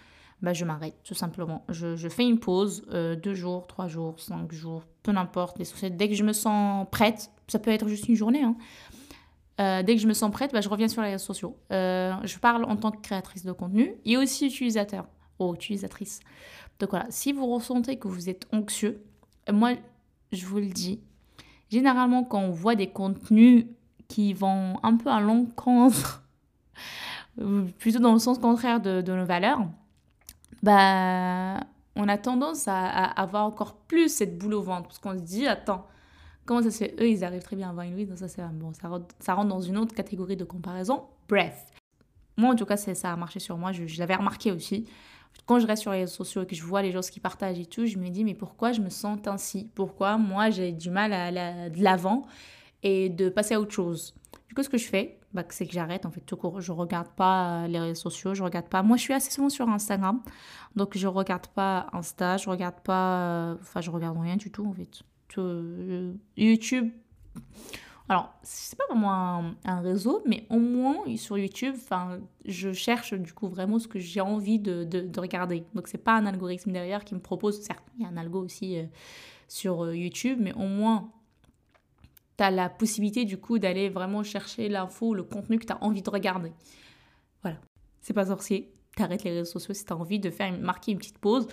Bah, 0.42 0.54
je 0.54 0.64
m'arrête, 0.64 0.96
tout 1.04 1.14
simplement. 1.14 1.66
Je, 1.68 1.96
je 1.96 2.08
fais 2.08 2.24
une 2.24 2.40
pause, 2.40 2.86
euh, 2.92 3.16
deux 3.16 3.34
jours, 3.34 3.68
trois 3.68 3.88
jours, 3.88 4.20
cinq 4.20 4.54
jours, 4.54 4.84
peu 5.04 5.12
importe. 5.12 5.62
Dès 5.92 6.08
que 6.08 6.16
je 6.16 6.24
me 6.24 6.32
sens 6.32 6.88
prête, 6.92 7.30
ça 7.48 7.60
peut 7.60 7.72
être 7.72 7.88
juste 7.90 8.08
une 8.08 8.16
journée, 8.16 8.44
hein, 8.44 8.56
euh, 9.60 9.84
dès 9.84 9.96
que 9.96 10.02
je 10.02 10.08
me 10.08 10.14
sens 10.14 10.32
prête, 10.32 10.54
bah, 10.54 10.62
je 10.62 10.70
reviens 10.70 10.88
sur 10.88 11.02
les 11.02 11.12
réseaux 11.12 11.26
sociaux. 11.26 11.58
Euh, 11.72 12.14
je 12.24 12.38
parle 12.40 12.64
en 12.64 12.78
tant 12.78 12.92
que 12.92 13.02
créatrice 13.02 13.44
de 13.44 13.52
contenu 13.52 13.94
et 14.06 14.16
aussi 14.16 14.48
utilisateur 14.48 15.06
ou 15.38 15.54
utilisatrice. 15.54 16.22
Donc 16.80 16.92
voilà, 16.92 17.06
si 17.10 17.34
vous 17.34 17.46
ressentez 17.46 17.98
que 17.98 18.08
vous 18.08 18.30
êtes 18.30 18.48
anxieux, 18.54 19.04
moi, 19.52 19.72
je 20.32 20.46
vous 20.46 20.60
le 20.60 20.68
dis, 20.68 21.02
généralement 21.70 22.24
quand 22.24 22.40
on 22.40 22.52
voit 22.52 22.76
des 22.76 22.88
contenus 22.88 23.66
qui 24.08 24.34
vont 24.34 24.76
un 24.82 24.96
peu 24.96 25.10
à 25.10 25.20
l'encontre, 25.20 26.24
plutôt 27.80 28.00
dans 28.00 28.14
le 28.14 28.20
sens 28.20 28.40
contraire 28.40 28.80
de, 28.80 29.02
nos 29.02 29.26
valeurs, 29.26 29.60
bah, 30.64 31.60
on 31.98 32.08
a 32.08 32.18
tendance 32.18 32.70
à, 32.70 32.86
à, 32.86 33.22
avoir 33.22 33.46
encore 33.46 33.76
plus 33.76 34.08
cette 34.08 34.38
boule 34.38 34.54
au 34.54 34.62
ventre 34.62 34.84
parce 34.84 35.00
qu'on 35.00 35.18
se 35.18 35.24
dit, 35.24 35.48
attends, 35.48 35.86
Comment 36.50 36.64
ça 36.64 36.72
se 36.72 36.80
fait? 36.80 36.96
Eux, 37.00 37.08
ils 37.08 37.24
arrivent 37.24 37.44
très 37.44 37.56
bien 37.56 37.68
à 37.68 37.70
avoir 37.70 37.86
une 37.86 38.08
donc 38.08 38.18
ça, 38.18 38.28
c'est 38.28 38.42
bon, 38.54 38.74
ça, 38.74 38.90
ça 39.20 39.36
rentre 39.36 39.50
dans 39.50 39.62
une 39.62 39.78
autre 39.78 39.94
catégorie 39.94 40.36
de 40.36 40.44
comparaison. 40.44 41.04
Bref. 41.28 41.68
Moi, 42.38 42.50
en 42.50 42.56
tout 42.56 42.66
cas, 42.66 42.76
ça 42.76 43.14
a 43.14 43.16
marché 43.16 43.40
sur 43.40 43.56
moi. 43.56 43.72
Je, 43.72 44.00
l'avais 44.00 44.16
remarqué 44.16 44.52
aussi. 44.52 44.90
Quand 45.46 45.60
je 45.60 45.68
reste 45.68 45.84
sur 45.84 45.92
les 45.92 46.00
réseaux 46.00 46.16
sociaux 46.16 46.42
et 46.42 46.48
que 46.48 46.56
je 46.56 46.64
vois 46.64 46.82
les 46.82 46.92
gens 46.92 47.02
qui 47.02 47.20
partagent 47.20 47.60
et 47.60 47.68
tout, 47.68 47.86
je 47.86 48.00
me 48.00 48.10
dis, 48.10 48.24
mais 48.24 48.34
pourquoi 48.34 48.72
je 48.72 48.82
me 48.82 48.90
sens 48.90 49.20
ainsi? 49.28 49.70
Pourquoi 49.76 50.18
moi, 50.18 50.50
j'ai 50.50 50.72
du 50.72 50.90
mal 50.90 51.14
à 51.14 51.26
aller 51.26 51.70
de 51.70 51.84
l'avant 51.84 52.26
et 52.82 53.10
de 53.10 53.30
passer 53.30 53.54
à 53.54 53.62
autre 53.62 53.74
chose? 53.74 54.16
Du 54.48 54.56
coup, 54.56 54.64
ce 54.64 54.70
que 54.70 54.80
je 54.80 54.88
fais, 54.88 55.20
bah, 55.34 55.44
c'est 55.50 55.68
que 55.68 55.74
j'arrête 55.74 56.08
en 56.08 56.10
fait 56.10 56.22
tout. 56.22 56.40
Je 56.58 56.72
regarde 56.72 57.10
pas 57.10 57.68
les 57.68 57.80
réseaux 57.80 58.10
sociaux, 58.10 58.34
je 58.34 58.42
regarde 58.42 58.70
pas. 58.70 58.82
Moi, 58.82 58.98
je 58.98 59.04
suis 59.04 59.14
assez 59.14 59.30
souvent 59.30 59.50
sur 59.50 59.70
Instagram, 59.70 60.24
donc 60.76 60.98
je 60.98 61.06
regarde 61.06 61.46
pas 61.46 61.86
Insta, 61.94 62.38
je 62.38 62.50
regarde 62.50 62.80
pas. 62.84 63.56
Enfin, 63.62 63.82
je 63.82 63.92
regarde 63.92 64.18
rien 64.18 64.36
du 64.36 64.50
tout 64.50 64.66
en 64.66 64.74
fait. 64.74 65.04
Euh, 65.38 66.14
YouTube. 66.38 66.92
Alors, 68.08 68.34
c'est 68.42 68.76
pas 68.76 68.86
vraiment 68.90 69.54
un, 69.66 69.82
réseau, 69.82 70.24
mais 70.26 70.48
au 70.50 70.58
moins 70.58 71.16
sur 71.16 71.38
YouTube, 71.38 71.76
je 72.44 72.74
cherche 72.74 73.14
du 73.14 73.34
coup 73.34 73.48
vraiment 73.48 73.78
ce 73.78 73.88
que 73.88 74.00
j'ai 74.00 74.20
envie 74.20 74.58
de, 74.58 74.84
de, 74.84 75.20
regarder. 75.20 75.64
Donc, 75.76 75.88
c'est 75.88 76.00
pas 76.00 76.16
un 76.16 76.26
algorithme 76.26 76.72
derrière 76.72 77.06
qui 77.06 77.14
me 77.14 77.20
propose, 77.20 77.62
certes, 77.62 77.84
il 77.98 78.04
y 78.04 78.06
a 78.06 78.10
un 78.10 78.18
algo 78.18 78.44
aussi 78.44 78.80
euh, 78.80 78.86
sur 79.48 79.84
euh, 79.84 79.96
YouTube, 79.96 80.40
mais 80.42 80.54
au 80.54 80.66
moins, 80.66 81.12
tu 82.36 82.44
as 82.44 82.50
la 82.50 82.68
possibilité 82.68 83.26
du 83.26 83.38
coup 83.38 83.60
d'aller 83.60 83.90
vraiment 83.90 84.24
chercher 84.24 84.70
l'info, 84.70 85.14
le 85.14 85.24
contenu 85.24 85.60
que 85.60 85.66
tu 85.66 85.74
as 85.74 85.84
envie 85.84 86.02
de 86.02 86.10
regarder. 86.10 86.52
Voilà. 87.44 87.60
C'est 88.02 88.14
pas 88.14 88.26
sorcier, 88.26 88.74
t'arrêtes 89.00 89.24
les 89.24 89.32
réseaux 89.32 89.52
sociaux 89.52 89.74
si 89.74 89.86
tu 89.86 89.94
as 89.94 89.96
envie 89.96 90.20
de 90.20 90.30
faire 90.30 90.52
marquer 90.60 90.92
une 90.92 90.98
petite 90.98 91.20
pause 91.20 91.48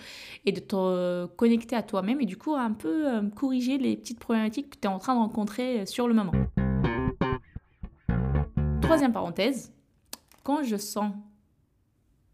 et 0.44 0.52
de 0.52 0.58
te 0.58 1.26
connecter 1.36 1.76
à 1.76 1.82
toi-même 1.82 2.20
et 2.20 2.26
du 2.26 2.36
coup 2.36 2.54
un 2.54 2.72
peu 2.72 3.08
euh, 3.08 3.22
corriger 3.30 3.78
les 3.78 3.96
petites 3.96 4.18
problématiques 4.18 4.70
que 4.70 4.78
tu 4.80 4.88
es 4.88 4.90
en 4.90 4.98
train 4.98 5.14
de 5.14 5.20
rencontrer 5.20 5.80
euh, 5.80 5.86
sur 5.86 6.08
le 6.08 6.14
moment. 6.14 6.32
Troisième 8.80 9.12
parenthèse, 9.12 9.72
quand 10.42 10.64
je 10.64 10.76
sens 10.76 11.12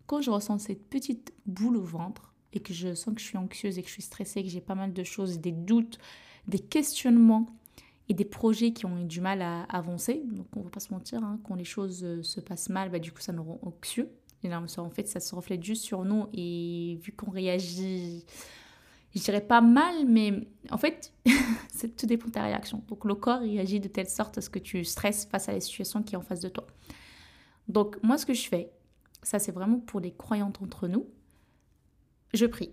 quand 0.07 0.21
je 0.21 0.31
ressens 0.31 0.59
cette 0.59 0.89
petite 0.89 1.33
boule 1.47 1.77
au 1.77 1.85
ventre 1.85 2.33
et 2.53 2.61
que 2.61 2.73
je 2.73 2.95
sens 2.95 3.15
que 3.15 3.21
je 3.21 3.27
suis 3.27 3.39
anxieuse 3.39 3.79
et 3.79 3.83
que 3.83 3.89
je 3.89 3.93
suis 3.93 4.03
stressée, 4.03 4.43
que 4.43 4.49
j'ai 4.49 4.61
pas 4.61 4.75
mal 4.75 4.93
de 4.93 5.05
choses, 5.05 5.41
des 5.41 5.53
doutes, 5.53 5.99
des 6.49 6.59
questionnements 6.59 7.47
et 8.09 8.15
des 8.15 8.25
projets 8.25 8.73
qui 8.73 8.85
ont 8.85 8.99
eu 8.99 9.05
du 9.05 9.21
mal 9.21 9.41
à 9.41 9.63
avancer, 9.65 10.23
donc 10.27 10.47
on 10.57 10.63
va 10.63 10.71
pas 10.71 10.81
se 10.81 10.93
mentir, 10.93 11.23
hein, 11.23 11.39
quand 11.45 11.55
les 11.55 11.65
choses 11.65 12.03
euh, 12.03 12.23
se 12.23 12.41
passent 12.41 12.69
mal, 12.69 12.91
bah, 12.91 12.99
du 12.99 13.13
coup 13.13 13.21
ça 13.21 13.33
nous 13.33 13.43
rend 13.43 13.61
anxieux 13.63 14.11
en 14.51 14.91
fait, 14.91 15.09
ça 15.09 15.21
se 15.21 15.35
reflète 15.35 15.63
juste 15.63 15.85
sur 15.85 16.05
nous 16.05 16.27
et 16.33 16.99
vu 17.03 17.13
qu'on 17.13 17.31
réagit, 17.31 18.25
je 19.15 19.21
dirais 19.21 19.41
pas 19.41 19.61
mal, 19.61 20.07
mais 20.07 20.47
en 20.71 20.79
fait, 20.79 21.13
tout 21.97 22.07
dépend 22.07 22.29
de 22.29 22.33
ta 22.33 22.43
réaction. 22.43 22.83
Donc 22.89 23.05
le 23.05 23.15
corps 23.15 23.41
réagit 23.41 23.81
de 23.81 23.89
telle 23.89 24.09
sorte 24.09 24.39
à 24.39 24.41
ce 24.41 24.51
que 24.51 24.59
tu 24.59 24.85
stresses 24.85 25.27
face 25.27 25.49
à 25.49 25.53
la 25.53 25.61
situation 25.61 26.03
qui 26.03 26.15
est 26.15 26.19
en 26.19 26.23
face 26.23 26.41
de 26.41 26.49
toi. 26.49 26.67
Donc 27.69 28.03
moi, 28.03 28.19
ce 28.19 28.27
que 28.27 28.35
je 28.35 28.49
fais, 28.49 28.73
ça 29.23 29.39
c'est 29.39 29.53
vraiment 29.53 29.79
pour 29.79 30.01
les 30.01 30.13
croyantes 30.13 30.61
entre 30.63 30.89
nous, 30.89 31.07
je 32.35 32.47
prie. 32.47 32.73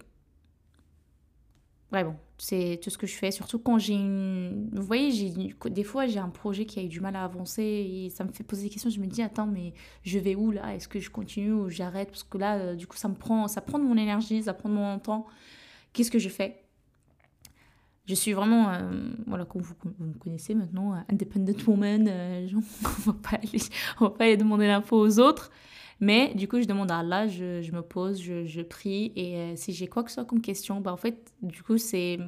Vraiment, 1.91 2.19
c'est 2.41 2.79
tout 2.81 2.89
ce 2.89 2.98
que 2.98 3.05
je 3.05 3.15
fais. 3.15 3.31
Surtout 3.31 3.60
quand 3.60 3.77
j'ai 3.77 3.93
une. 3.93 4.69
Vous 4.74 4.84
voyez, 4.84 5.34
des 5.65 5.84
fois, 5.84 6.08
j'ai 6.08 6.19
un 6.19 6.29
projet 6.29 6.65
qui 6.65 6.79
a 6.79 6.84
eu 6.84 6.88
du 6.88 7.01
mal 7.01 7.15
à 7.15 7.25
avancer 7.25 7.62
et 7.62 8.10
ça 8.10 8.24
me 8.24 8.31
fait 8.31 8.43
poser 8.43 8.63
des 8.63 8.69
questions. 8.69 8.89
Je 8.89 9.00
me 9.00 9.08
dis, 9.08 9.22
attends, 9.22 9.46
mais 9.46 9.74
je 10.03 10.17
vais 10.19 10.36
où 10.36 10.51
là? 10.51 10.74
Est-ce 10.74 10.88
que 10.88 11.00
je 11.00 11.10
continue 11.10 11.51
ou 11.51 11.69
j'arrête? 11.69 12.10
Parce 12.10 12.24
que 12.24 12.38
là, 12.38 12.58
euh, 12.58 12.75
du 12.75 12.88
coup, 12.88 12.96
ça 12.96 13.10
me 13.10 13.15
prend, 13.15 13.48
ça 13.50 13.60
prend 13.60 13.77
de 13.77 13.84
mon 13.84 13.98
énergie, 13.98 14.41
ça 14.41 14.53
prend 14.53 14.69
de 14.69 14.74
mon 14.75 15.00
temps. 15.00 15.27
Qu'est-ce 15.91 16.12
que 16.12 16.19
je 16.19 16.29
fais? 16.29 16.63
Je 18.05 18.15
suis 18.15 18.31
vraiment, 18.31 18.69
euh, 18.69 18.89
voilà, 19.27 19.43
comme 19.46 19.62
vous, 19.62 19.75
me 20.00 20.13
connaissez 20.13 20.55
maintenant, 20.55 20.93
euh, 20.93 21.00
independent 21.12 21.67
woman. 21.67 22.08
on 22.10 22.10
ne 22.10 23.05
va 23.05 24.10
pas 24.10 24.24
aller 24.24 24.38
demander 24.38 24.65
l'info 24.65 24.98
aux 24.98 25.19
autres. 25.19 25.51
Mais 26.01 26.33
du 26.33 26.47
coup, 26.47 26.61
je 26.61 26.65
demande 26.65 26.91
à 26.91 26.99
Allah, 26.99 27.27
je, 27.27 27.61
je 27.61 27.71
me 27.71 27.81
pose, 27.81 28.21
je, 28.21 28.45
je 28.45 28.61
prie. 28.61 29.11
Et 29.15 29.35
euh, 29.35 29.55
si 29.55 29.73
j'ai 29.73 29.87
quoi 29.87 30.03
que 30.03 30.09
ce 30.09 30.15
soit 30.15 30.25
comme 30.25 30.41
question, 30.41 30.79
bah, 30.79 30.93
en 30.93 30.97
fait, 30.97 31.33
du 31.41 31.63
coup, 31.63 31.77
c'est. 31.77 32.19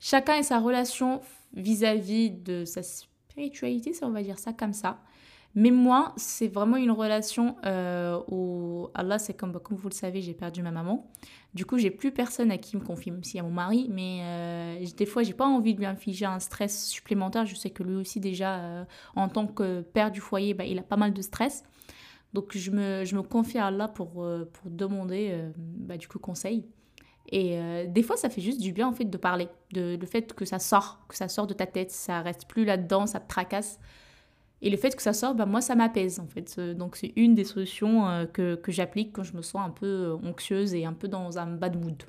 Chacun 0.00 0.36
et 0.36 0.42
sa 0.42 0.60
relation 0.60 1.22
vis-à-vis 1.54 2.30
de 2.30 2.64
sa 2.64 2.82
spiritualité, 2.82 3.92
si 3.94 4.04
on 4.04 4.10
va 4.10 4.22
dire 4.22 4.38
ça 4.38 4.52
comme 4.52 4.74
ça. 4.74 5.00
Mais 5.54 5.70
moi, 5.70 6.12
c'est 6.16 6.48
vraiment 6.48 6.76
une 6.76 6.90
relation 6.90 7.56
euh, 7.64 8.20
où 8.28 8.88
Allah, 8.94 9.18
c'est 9.18 9.34
comme, 9.34 9.52
bah, 9.52 9.60
comme 9.62 9.76
vous 9.76 9.88
le 9.88 9.94
savez, 9.94 10.20
j'ai 10.20 10.34
perdu 10.34 10.62
ma 10.62 10.72
maman. 10.72 11.10
Du 11.54 11.64
coup, 11.64 11.78
j'ai 11.78 11.90
plus 11.90 12.12
personne 12.12 12.50
à 12.50 12.58
qui 12.58 12.76
me 12.76 12.82
confier, 12.82 13.12
même 13.12 13.22
s'il 13.22 13.36
y 13.36 13.40
a 13.40 13.44
mon 13.44 13.50
mari. 13.50 13.88
Mais 13.90 14.20
euh, 14.22 14.84
des 14.96 15.06
fois, 15.06 15.22
j'ai 15.22 15.32
pas 15.32 15.46
envie 15.46 15.74
de 15.74 15.78
lui 15.78 15.86
infliger 15.86 16.26
un 16.26 16.40
stress 16.40 16.86
supplémentaire. 16.86 17.46
Je 17.46 17.54
sais 17.54 17.70
que 17.70 17.82
lui 17.82 17.94
aussi, 17.94 18.20
déjà, 18.20 18.86
en 19.14 19.28
tant 19.28 19.46
que 19.46 19.82
père 19.82 20.10
du 20.10 20.20
foyer, 20.20 20.54
bah, 20.54 20.64
il 20.64 20.78
a 20.78 20.82
pas 20.82 20.96
mal 20.96 21.12
de 21.12 21.22
stress. 21.22 21.62
Donc, 22.34 22.56
je 22.56 22.70
me, 22.70 23.04
je 23.04 23.14
me 23.16 23.22
confie 23.22 23.58
à 23.58 23.66
Allah 23.66 23.88
pour, 23.88 24.24
euh, 24.24 24.50
pour 24.52 24.70
demander 24.70 25.30
euh, 25.32 25.50
bah, 25.56 25.96
du 25.96 26.08
coup 26.08 26.18
conseil. 26.18 26.66
Et 27.30 27.58
euh, 27.58 27.86
des 27.86 28.02
fois, 28.02 28.16
ça 28.16 28.28
fait 28.28 28.42
juste 28.42 28.60
du 28.60 28.72
bien 28.72 28.86
en 28.86 28.92
fait 28.92 29.04
de 29.04 29.16
parler, 29.16 29.48
de 29.72 29.96
le 29.98 30.06
fait 30.06 30.34
que 30.34 30.44
ça 30.44 30.58
sort, 30.58 31.00
que 31.08 31.16
ça 31.16 31.28
sort 31.28 31.46
de 31.46 31.54
ta 31.54 31.64
tête, 31.64 31.90
ça 31.90 32.20
reste 32.20 32.46
plus 32.46 32.64
là-dedans, 32.64 33.06
ça 33.06 33.20
te 33.20 33.28
tracasse. 33.28 33.78
Et 34.60 34.68
le 34.68 34.76
fait 34.76 34.94
que 34.94 35.02
ça 35.02 35.12
sort, 35.12 35.34
bah, 35.34 35.46
moi, 35.46 35.60
ça 35.60 35.74
m'apaise 35.74 36.20
en 36.20 36.26
fait. 36.26 36.60
Donc 36.60 36.96
c'est 36.96 37.12
une 37.16 37.34
des 37.34 37.44
solutions 37.44 38.26
que, 38.32 38.56
que 38.56 38.72
j'applique 38.72 39.12
quand 39.12 39.22
je 39.22 39.36
me 39.36 39.42
sens 39.42 39.62
un 39.64 39.70
peu 39.70 40.16
anxieuse 40.22 40.74
et 40.74 40.84
un 40.84 40.92
peu 40.92 41.08
dans 41.08 41.38
un 41.38 41.46
bad 41.46 41.82
mood. 41.82 42.02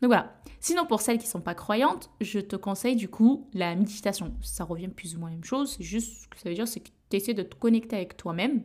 Donc 0.00 0.08
voilà. 0.08 0.34
Sinon, 0.60 0.86
pour 0.86 1.00
celles 1.00 1.18
qui 1.18 1.26
sont 1.26 1.40
pas 1.40 1.54
croyantes, 1.54 2.10
je 2.20 2.40
te 2.40 2.56
conseille 2.56 2.96
du 2.96 3.08
coup 3.08 3.46
la 3.52 3.74
méditation. 3.74 4.34
Ça 4.42 4.64
revient 4.64 4.88
plus 4.88 5.16
ou 5.16 5.20
moins 5.20 5.28
à 5.28 5.32
la 5.32 5.36
même 5.36 5.44
chose. 5.44 5.74
C'est 5.76 5.84
juste 5.84 6.22
ce 6.22 6.28
que 6.28 6.38
ça 6.38 6.48
veut 6.48 6.54
dire, 6.54 6.66
c'est 6.66 6.80
que 6.80 6.90
tu 7.10 7.16
essaies 7.16 7.34
de 7.34 7.42
te 7.42 7.54
connecter 7.54 7.96
avec 7.96 8.16
toi-même. 8.16 8.62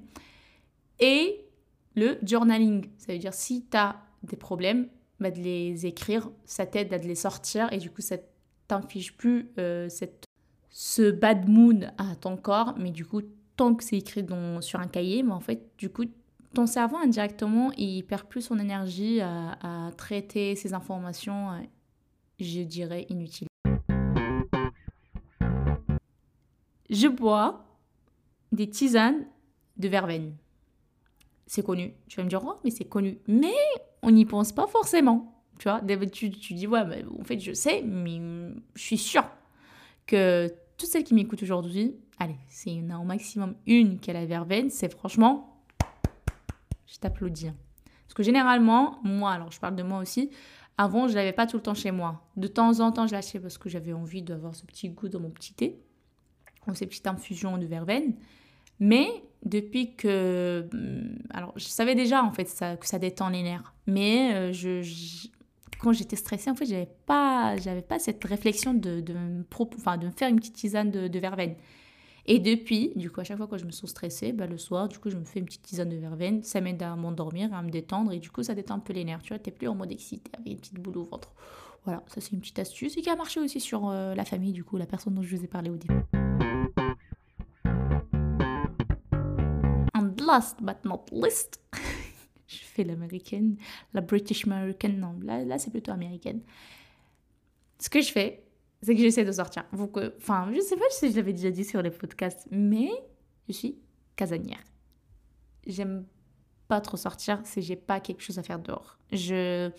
Et 0.99 1.45
le 1.95 2.17
journaling. 2.23 2.89
Ça 2.97 3.13
veut 3.13 3.19
dire 3.19 3.33
si 3.33 3.65
tu 3.69 3.77
as 3.77 3.95
des 4.23 4.35
problèmes, 4.35 4.87
bah, 5.19 5.31
de 5.31 5.39
les 5.39 5.85
écrire, 5.85 6.29
ça 6.45 6.65
t'aide 6.65 6.93
à 6.93 6.99
de 6.99 7.07
les 7.07 7.15
sortir 7.15 7.71
et 7.71 7.77
du 7.77 7.89
coup 7.89 8.01
ça 8.01 8.17
t'inflige 8.67 9.15
plus 9.15 9.49
euh, 9.59 9.87
cette, 9.87 10.25
ce 10.69 11.11
bad 11.11 11.47
mood 11.47 11.91
à 11.97 12.15
ton 12.15 12.35
corps, 12.35 12.75
mais 12.77 12.91
du 12.91 13.05
coup 13.05 13.21
tant 13.55 13.75
que 13.75 13.83
c'est 13.83 13.97
écrit 13.97 14.23
dans, 14.23 14.59
sur 14.59 14.79
un 14.79 14.87
cahier, 14.87 15.23
mais 15.23 15.31
en 15.31 15.39
fait 15.39 15.69
du 15.77 15.89
coup 15.89 16.03
ton 16.53 16.65
cerveau 16.65 16.97
indirectement 16.97 17.71
il 17.77 18.03
perd 18.03 18.23
plus 18.25 18.41
son 18.41 18.59
énergie 18.59 19.21
à, 19.21 19.87
à 19.87 19.91
traiter 19.91 20.55
ces 20.55 20.73
informations, 20.73 21.51
euh, 21.51 21.59
je 22.39 22.61
dirais 22.61 23.05
inutiles. 23.09 23.47
Je 26.89 27.07
bois 27.07 27.65
des 28.51 28.69
tisanes 28.69 29.25
de 29.77 29.87
verveine. 29.87 30.35
C'est 31.47 31.63
connu. 31.63 31.93
Tu 32.07 32.17
vas 32.17 32.23
me 32.23 32.29
dire, 32.29 32.41
oh, 32.45 32.55
mais 32.63 32.71
c'est 32.71 32.85
connu. 32.85 33.19
Mais 33.27 33.53
on 34.01 34.11
n'y 34.11 34.25
pense 34.25 34.51
pas 34.51 34.67
forcément. 34.67 35.43
Tu 35.59 35.69
vois, 35.69 35.79
d'habitude, 35.81 36.39
tu 36.39 36.53
dis, 36.53 36.67
ouais, 36.67 36.83
mais 36.85 37.05
en 37.19 37.23
fait, 37.23 37.39
je 37.39 37.53
sais, 37.53 37.81
mais 37.81 38.19
je 38.73 38.81
suis 38.81 38.97
sûre 38.97 39.25
que 40.05 40.51
toutes 40.77 40.89
celles 40.89 41.03
qui 41.03 41.13
m'écoutent 41.13 41.43
aujourd'hui, 41.43 41.95
allez, 42.19 42.35
c'est 42.49 42.71
il 42.71 42.83
y 42.83 42.91
en 42.91 42.95
a 42.95 42.99
au 42.99 43.05
maximum 43.05 43.55
une 43.65 43.99
qui 43.99 44.11
a 44.11 44.13
la 44.13 44.25
verveine, 44.25 44.69
c'est 44.69 44.91
franchement, 44.91 45.63
je 46.87 46.97
t'applaudis. 46.97 47.47
hein. 47.47 47.55
Parce 48.05 48.13
que 48.13 48.23
généralement, 48.23 48.99
moi, 49.03 49.31
alors 49.31 49.51
je 49.51 49.59
parle 49.59 49.75
de 49.75 49.83
moi 49.83 49.99
aussi, 49.99 50.29
avant, 50.77 51.07
je 51.07 51.15
l'avais 51.15 51.31
pas 51.31 51.47
tout 51.47 51.55
le 51.57 51.63
temps 51.63 51.73
chez 51.73 51.91
moi. 51.91 52.27
De 52.35 52.47
temps 52.47 52.81
en 52.81 52.91
temps, 52.91 53.07
je 53.07 53.13
l'achetais 53.13 53.39
parce 53.39 53.57
que 53.57 53.69
j'avais 53.69 53.93
envie 53.93 54.21
d'avoir 54.21 54.53
ce 54.55 54.65
petit 54.65 54.89
goût 54.89 55.07
dans 55.07 55.21
mon 55.21 55.29
petit 55.29 55.53
thé, 55.53 55.81
ou 56.67 56.73
ces 56.73 56.85
petites 56.85 57.07
infusions 57.07 57.57
de 57.57 57.65
verveine. 57.65 58.15
Mais 58.79 59.07
depuis 59.43 59.95
que... 59.95 60.67
hum, 60.73 61.17
Alors, 61.29 61.53
je 61.55 61.65
savais 61.65 61.95
déjà, 61.95 62.23
en 62.23 62.31
fait, 62.31 62.47
ça, 62.47 62.75
que 62.77 62.87
ça 62.87 62.99
détend 62.99 63.29
les 63.29 63.43
nerfs. 63.43 63.73
Mais 63.87 64.33
euh, 64.33 64.53
je, 64.53 65.27
quand 65.79 65.93
j'étais 65.93 66.15
stressée, 66.15 66.49
en 66.49 66.55
fait, 66.55 66.65
j'avais 66.65 66.89
pas, 67.05 67.55
j'avais 67.57 67.81
pas 67.81 67.99
cette 67.99 68.23
réflexion 68.23 68.73
de, 68.73 69.01
de, 69.01 69.13
me 69.13 69.43
de 69.97 70.05
me 70.05 70.11
faire 70.11 70.29
une 70.29 70.37
petite 70.37 70.55
tisane 70.55 70.91
de, 70.91 71.07
de 71.07 71.19
verveine. 71.19 71.55
Et 72.27 72.39
depuis, 72.39 72.91
du 72.95 73.11
coup, 73.11 73.21
à 73.21 73.23
chaque 73.23 73.37
fois 73.37 73.47
que 73.47 73.57
je 73.57 73.65
me 73.65 73.71
sens 73.71 73.91
stressée, 73.91 74.31
bah, 74.31 74.47
le 74.47 74.57
soir, 74.57 74.87
du 74.87 74.97
coup, 74.97 75.11
je 75.11 75.17
me 75.17 75.23
fais 75.23 75.39
une 75.39 75.45
petite 75.45 75.61
tisane 75.61 75.89
de 75.89 75.97
verveine. 75.97 76.41
Ça 76.41 76.59
m'aide 76.59 76.81
à 76.81 76.95
m'endormir, 76.95 77.53
à 77.53 77.61
me 77.61 77.69
détendre. 77.69 78.11
Et 78.13 78.19
du 78.19 78.31
coup, 78.31 78.41
ça 78.41 78.55
détend 78.55 78.75
un 78.75 78.79
peu 78.79 78.93
les 78.93 79.03
nerfs. 79.03 79.21
Tu 79.21 79.29
vois, 79.29 79.39
t'es 79.39 79.51
plus 79.51 79.67
en 79.67 79.75
mode 79.75 79.91
excité 79.91 80.31
avec 80.33 80.47
une 80.47 80.57
petite 80.57 80.79
boule 80.79 80.97
au 80.97 81.03
ventre. 81.03 81.33
Voilà, 81.83 82.01
ça, 82.07 82.19
c'est 82.19 82.31
une 82.31 82.39
petite 82.39 82.57
astuce 82.57 82.97
et 82.97 83.01
qui 83.01 83.11
a 83.11 83.15
marché 83.15 83.39
aussi 83.39 83.59
sur 83.59 83.89
euh, 83.89 84.15
la 84.15 84.25
famille, 84.25 84.53
du 84.53 84.63
coup, 84.63 84.77
la 84.77 84.87
personne 84.87 85.13
dont 85.13 85.21
je 85.21 85.35
vous 85.35 85.43
ai 85.43 85.47
parlé 85.47 85.69
au 85.69 85.77
début. 85.77 86.01
Last 90.25 90.61
but 90.61 90.83
not 90.83 91.05
least, 91.11 91.59
je 92.47 92.57
fais 92.57 92.83
l'américaine, 92.83 93.57
la 93.93 94.01
British 94.01 94.47
American, 94.47 94.89
non, 94.89 95.15
là, 95.21 95.43
là 95.43 95.57
c'est 95.57 95.71
plutôt 95.71 95.91
américaine. 95.91 96.41
Ce 97.79 97.89
que 97.89 98.01
je 98.01 98.11
fais, 98.11 98.45
c'est 98.81 98.95
que 98.95 99.01
j'essaie 99.01 99.25
de 99.25 99.31
sortir. 99.31 99.65
Enfin, 99.73 100.51
je 100.53 100.61
sais 100.61 100.75
pas 100.75 100.85
si 100.91 101.11
je 101.11 101.15
l'avais 101.15 101.33
déjà 101.33 101.51
dit 101.51 101.65
sur 101.65 101.81
les 101.81 101.91
podcasts, 101.91 102.47
mais 102.51 102.89
je 103.47 103.53
suis 103.53 103.77
casanière. 104.15 104.63
J'aime 105.65 106.05
pas 106.67 106.81
trop 106.81 106.97
sortir 106.97 107.41
si 107.43 107.61
j'ai 107.61 107.75
pas 107.75 107.99
quelque 107.99 108.21
chose 108.21 108.39
à 108.39 108.43
faire 108.43 108.59
dehors. 108.59 108.97
Je. 109.11 109.71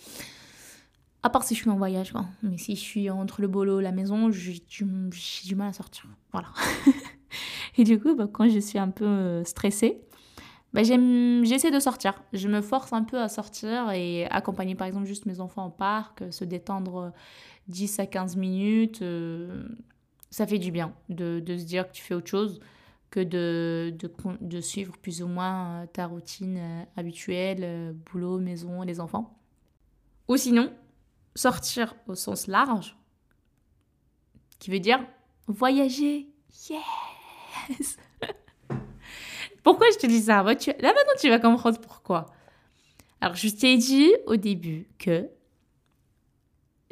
À 1.22 1.30
part 1.30 1.42
si 1.42 1.54
je 1.54 1.60
suis 1.60 1.70
en 1.70 1.76
voyage, 1.76 2.12
quoi. 2.12 2.26
Mais 2.42 2.58
si 2.58 2.76
je 2.76 2.80
suis 2.80 3.10
entre 3.10 3.40
le 3.40 3.48
boulot 3.48 3.80
et 3.80 3.82
la 3.82 3.92
maison, 3.92 4.30
j'ai 4.30 4.60
du, 4.68 4.86
j'ai 5.12 5.48
du 5.48 5.56
mal 5.56 5.68
à 5.68 5.72
sortir. 5.72 6.06
Voilà. 6.32 6.48
et 7.78 7.84
du 7.84 7.98
coup, 7.98 8.14
bah, 8.14 8.28
quand 8.32 8.48
je 8.48 8.60
suis 8.60 8.78
un 8.78 8.90
peu 8.90 9.04
euh, 9.04 9.44
stressée, 9.44 10.00
bah, 10.72 10.82
j'essaie 10.82 11.70
de 11.70 11.80
sortir. 11.80 12.22
Je 12.32 12.48
me 12.48 12.60
force 12.60 12.92
un 12.92 13.02
peu 13.04 13.20
à 13.20 13.28
sortir 13.28 13.90
et 13.92 14.26
accompagner 14.30 14.74
par 14.74 14.86
exemple 14.86 15.06
juste 15.06 15.26
mes 15.26 15.40
enfants 15.40 15.66
au 15.66 15.70
parc, 15.70 16.22
euh, 16.22 16.30
se 16.30 16.44
détendre 16.44 16.96
euh, 16.96 17.10
10 17.68 17.98
à 18.00 18.06
15 18.06 18.36
minutes. 18.36 19.02
euh, 19.02 19.66
ça 20.30 20.46
fait 20.46 20.58
du 20.58 20.70
bien 20.70 20.92
de, 21.08 21.40
de 21.40 21.56
se 21.56 21.64
dire 21.64 21.86
que 21.88 21.92
tu 21.92 22.02
fais 22.02 22.14
autre 22.14 22.28
chose 22.28 22.60
que 23.10 23.20
de, 23.20 23.94
de, 23.98 24.10
de 24.40 24.60
suivre 24.60 24.96
plus 24.98 25.22
ou 25.22 25.28
moins 25.28 25.82
euh, 25.82 25.86
ta 25.86 26.06
routine 26.06 26.58
euh, 26.58 26.82
habituelle, 26.96 27.60
euh, 27.62 27.92
boulot, 28.12 28.38
maison, 28.38 28.82
les 28.82 29.00
enfants. 29.00 29.38
Ou 30.28 30.36
sinon, 30.36 30.72
sortir 31.34 31.94
au 32.08 32.14
sens 32.14 32.48
large, 32.48 32.96
qui 34.58 34.70
veut 34.70 34.80
dire 34.80 35.00
voyager. 35.46 36.28
Yes! 36.68 37.96
Pourquoi 39.66 39.88
je 39.92 39.98
te 39.98 40.06
dis 40.06 40.20
ça? 40.20 40.44
Là 40.44 40.44
maintenant, 40.44 41.16
tu 41.18 41.28
vas 41.28 41.40
comprendre 41.40 41.80
pourquoi. 41.80 42.26
Alors, 43.20 43.34
je 43.34 43.48
t'ai 43.48 43.76
dit 43.76 44.12
au 44.26 44.36
début 44.36 44.86
que 44.96 45.28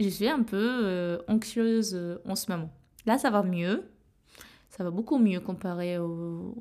je 0.01 0.09
suis 0.09 0.27
un 0.27 0.43
peu 0.43 0.81
euh, 0.83 1.19
anxieuse 1.29 1.95
euh, 1.95 2.19
en 2.29 2.35
ce 2.35 2.51
moment. 2.51 2.73
Là, 3.07 3.17
ça 3.17 3.31
va 3.31 3.45
mieux. 3.45 3.89
Ça 4.71 4.83
va 4.83 4.91
beaucoup 4.91 5.19
mieux 5.19 5.39
comparé 5.39 5.99
au 5.99 6.53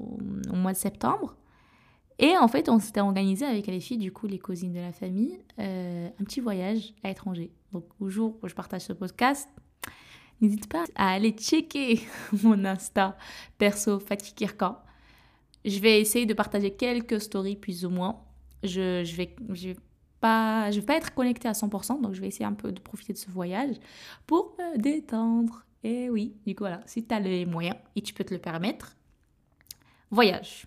mois 0.51 0.73
de 0.73 0.77
septembre. 0.77 1.35
Et 2.19 2.37
en 2.37 2.47
fait, 2.47 2.69
on 2.69 2.77
s'était 2.77 3.01
organisé 3.01 3.47
avec 3.47 3.65
les 3.65 3.79
filles, 3.79 3.97
du 3.97 4.11
coup, 4.11 4.27
les 4.27 4.37
cousines 4.37 4.71
de 4.71 4.81
la 4.81 4.93
famille, 4.93 5.39
euh, 5.57 6.09
un 6.09 6.23
petit 6.25 6.41
voyage 6.41 6.93
à 7.03 7.07
l'étranger. 7.07 7.51
Donc, 7.71 7.85
au 7.99 8.09
jour 8.09 8.37
où 8.43 8.47
je 8.47 8.53
partage 8.53 8.81
ce 8.81 8.93
podcast, 8.93 9.49
n'hésite 10.41 10.69
pas 10.69 10.83
à 10.93 11.13
aller 11.13 11.31
checker 11.31 12.01
mon 12.43 12.65
Insta 12.65 13.17
perso 13.57 13.99
Fatih 13.99 14.35
Kirkan. 14.35 14.77
Je 15.65 15.79
vais 15.79 16.01
essayer 16.01 16.25
de 16.25 16.33
partager 16.33 16.71
quelques 16.71 17.21
stories 17.21 17.55
plus 17.55 17.85
ou 17.85 17.89
moins. 17.89 18.21
Je, 18.63 19.03
je 19.03 19.15
vais, 19.15 19.35
je 19.49 19.71
pas, 20.19 20.69
vais 20.69 20.81
pas 20.81 20.95
être 20.95 21.13
connectée 21.13 21.47
à 21.47 21.51
100%, 21.51 22.01
donc 22.01 22.13
je 22.13 22.21
vais 22.21 22.27
essayer 22.27 22.45
un 22.45 22.53
peu 22.53 22.71
de 22.71 22.79
profiter 22.79 23.13
de 23.13 23.17
ce 23.17 23.29
voyage 23.29 23.75
pour 24.25 24.55
me 24.57 24.77
détendre. 24.77 25.65
Et 25.83 26.09
oui, 26.09 26.35
du 26.47 26.55
coup, 26.55 26.63
voilà, 26.63 26.81
si 26.85 27.05
tu 27.05 27.13
as 27.13 27.19
les 27.19 27.45
moyens 27.45 27.75
et 27.95 28.01
tu 28.01 28.13
peux 28.13 28.23
te 28.23 28.33
le 28.33 28.39
permettre, 28.39 28.95
voyage. 30.11 30.65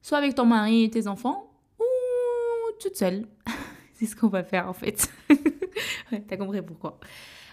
Soit 0.00 0.18
avec 0.18 0.34
ton 0.34 0.46
mari 0.46 0.84
et 0.84 0.90
tes 0.90 1.06
enfants, 1.08 1.50
ou 1.78 1.84
toute 2.80 2.96
seule. 2.96 3.26
C'est 3.94 4.06
ce 4.06 4.16
qu'on 4.16 4.28
va 4.28 4.44
faire 4.44 4.68
en 4.68 4.72
fait. 4.72 5.10
ouais, 6.12 6.22
t'as 6.26 6.36
compris 6.36 6.62
pourquoi. 6.62 6.98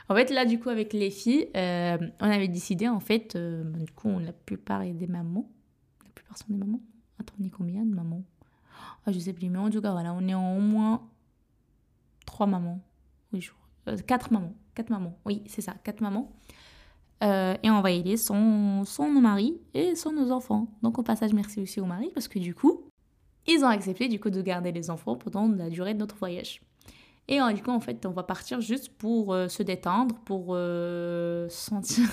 En 0.08 0.16
fait, 0.16 0.30
là, 0.30 0.46
du 0.46 0.60
coup, 0.60 0.70
avec 0.70 0.94
les 0.94 1.10
filles, 1.10 1.50
euh, 1.58 1.98
on 2.22 2.30
avait 2.30 2.48
décidé, 2.48 2.88
en 2.88 3.00
fait, 3.00 3.36
euh, 3.36 3.64
du 3.64 3.92
coup, 3.92 4.20
la 4.20 4.34
plupart 4.34 4.82
des 4.82 5.08
mamans. 5.08 5.50
La 6.16 6.22
plupart 6.22 6.38
sont 6.38 6.46
des 6.50 6.58
mamans. 6.58 6.82
Attends, 7.20 7.34
on 7.40 7.44
est 7.44 7.50
combien 7.50 7.84
de 7.84 7.94
mamans? 7.94 8.24
Ah, 9.06 9.12
Je 9.12 9.20
sais 9.20 9.34
plus, 9.34 9.50
mais 9.50 9.60
en 9.60 9.70
tout 9.70 9.82
cas, 9.82 9.92
voilà, 9.92 10.14
on 10.14 10.28
est 10.28 10.34
en 10.34 10.58
au 10.58 10.62
moins 10.62 11.02
trois 12.26 12.48
mamans. 12.48 12.82
Oui, 13.34 13.42
je. 13.42 13.52
Euh, 13.88 13.98
quatre 13.98 14.32
mamans. 14.32 14.54
Quatre 14.74 14.90
mamans. 14.90 15.18
Oui, 15.26 15.44
c'est 15.48 15.62
ça, 15.62 15.76
quatre 15.84 16.02
mamans. 16.02 16.32
Euh, 17.24 17.56
et 17.64 17.70
on 17.70 17.82
va 17.82 17.90
sans, 18.18 18.84
sans 18.84 19.12
nos 19.12 19.22
maris 19.22 19.58
et 19.74 19.96
sans 19.96 20.12
nos 20.12 20.32
enfants. 20.32 20.68
Donc, 20.82 21.00
au 21.00 21.04
passage, 21.04 21.34
merci 21.34 21.62
aussi 21.62 21.80
aux 21.80 21.86
maris 21.86 22.12
parce 22.14 22.28
que 22.28 22.40
du 22.40 22.54
coup, 22.54 22.82
ils 23.48 23.64
ont 23.64 23.68
accepté 23.68 24.08
du 24.08 24.20
coup 24.20 24.30
de 24.30 24.42
garder 24.42 24.72
les 24.72 24.90
enfants 24.90 25.16
pendant 25.16 25.48
la 25.48 25.70
durée 25.70 25.94
de 25.94 26.00
notre 26.00 26.16
voyage. 26.18 26.62
Et 27.28 27.40
du 27.54 27.64
coup, 27.64 27.72
en 27.72 27.80
fait, 27.80 28.06
on 28.06 28.12
va 28.12 28.24
partir 28.24 28.62
juste 28.62 28.90
pour 28.90 29.34
euh, 29.34 29.48
se 29.48 29.64
détendre, 29.64 30.16
pour 30.26 30.50
euh, 30.50 31.50
se 31.50 31.58
sentir, 31.70 32.08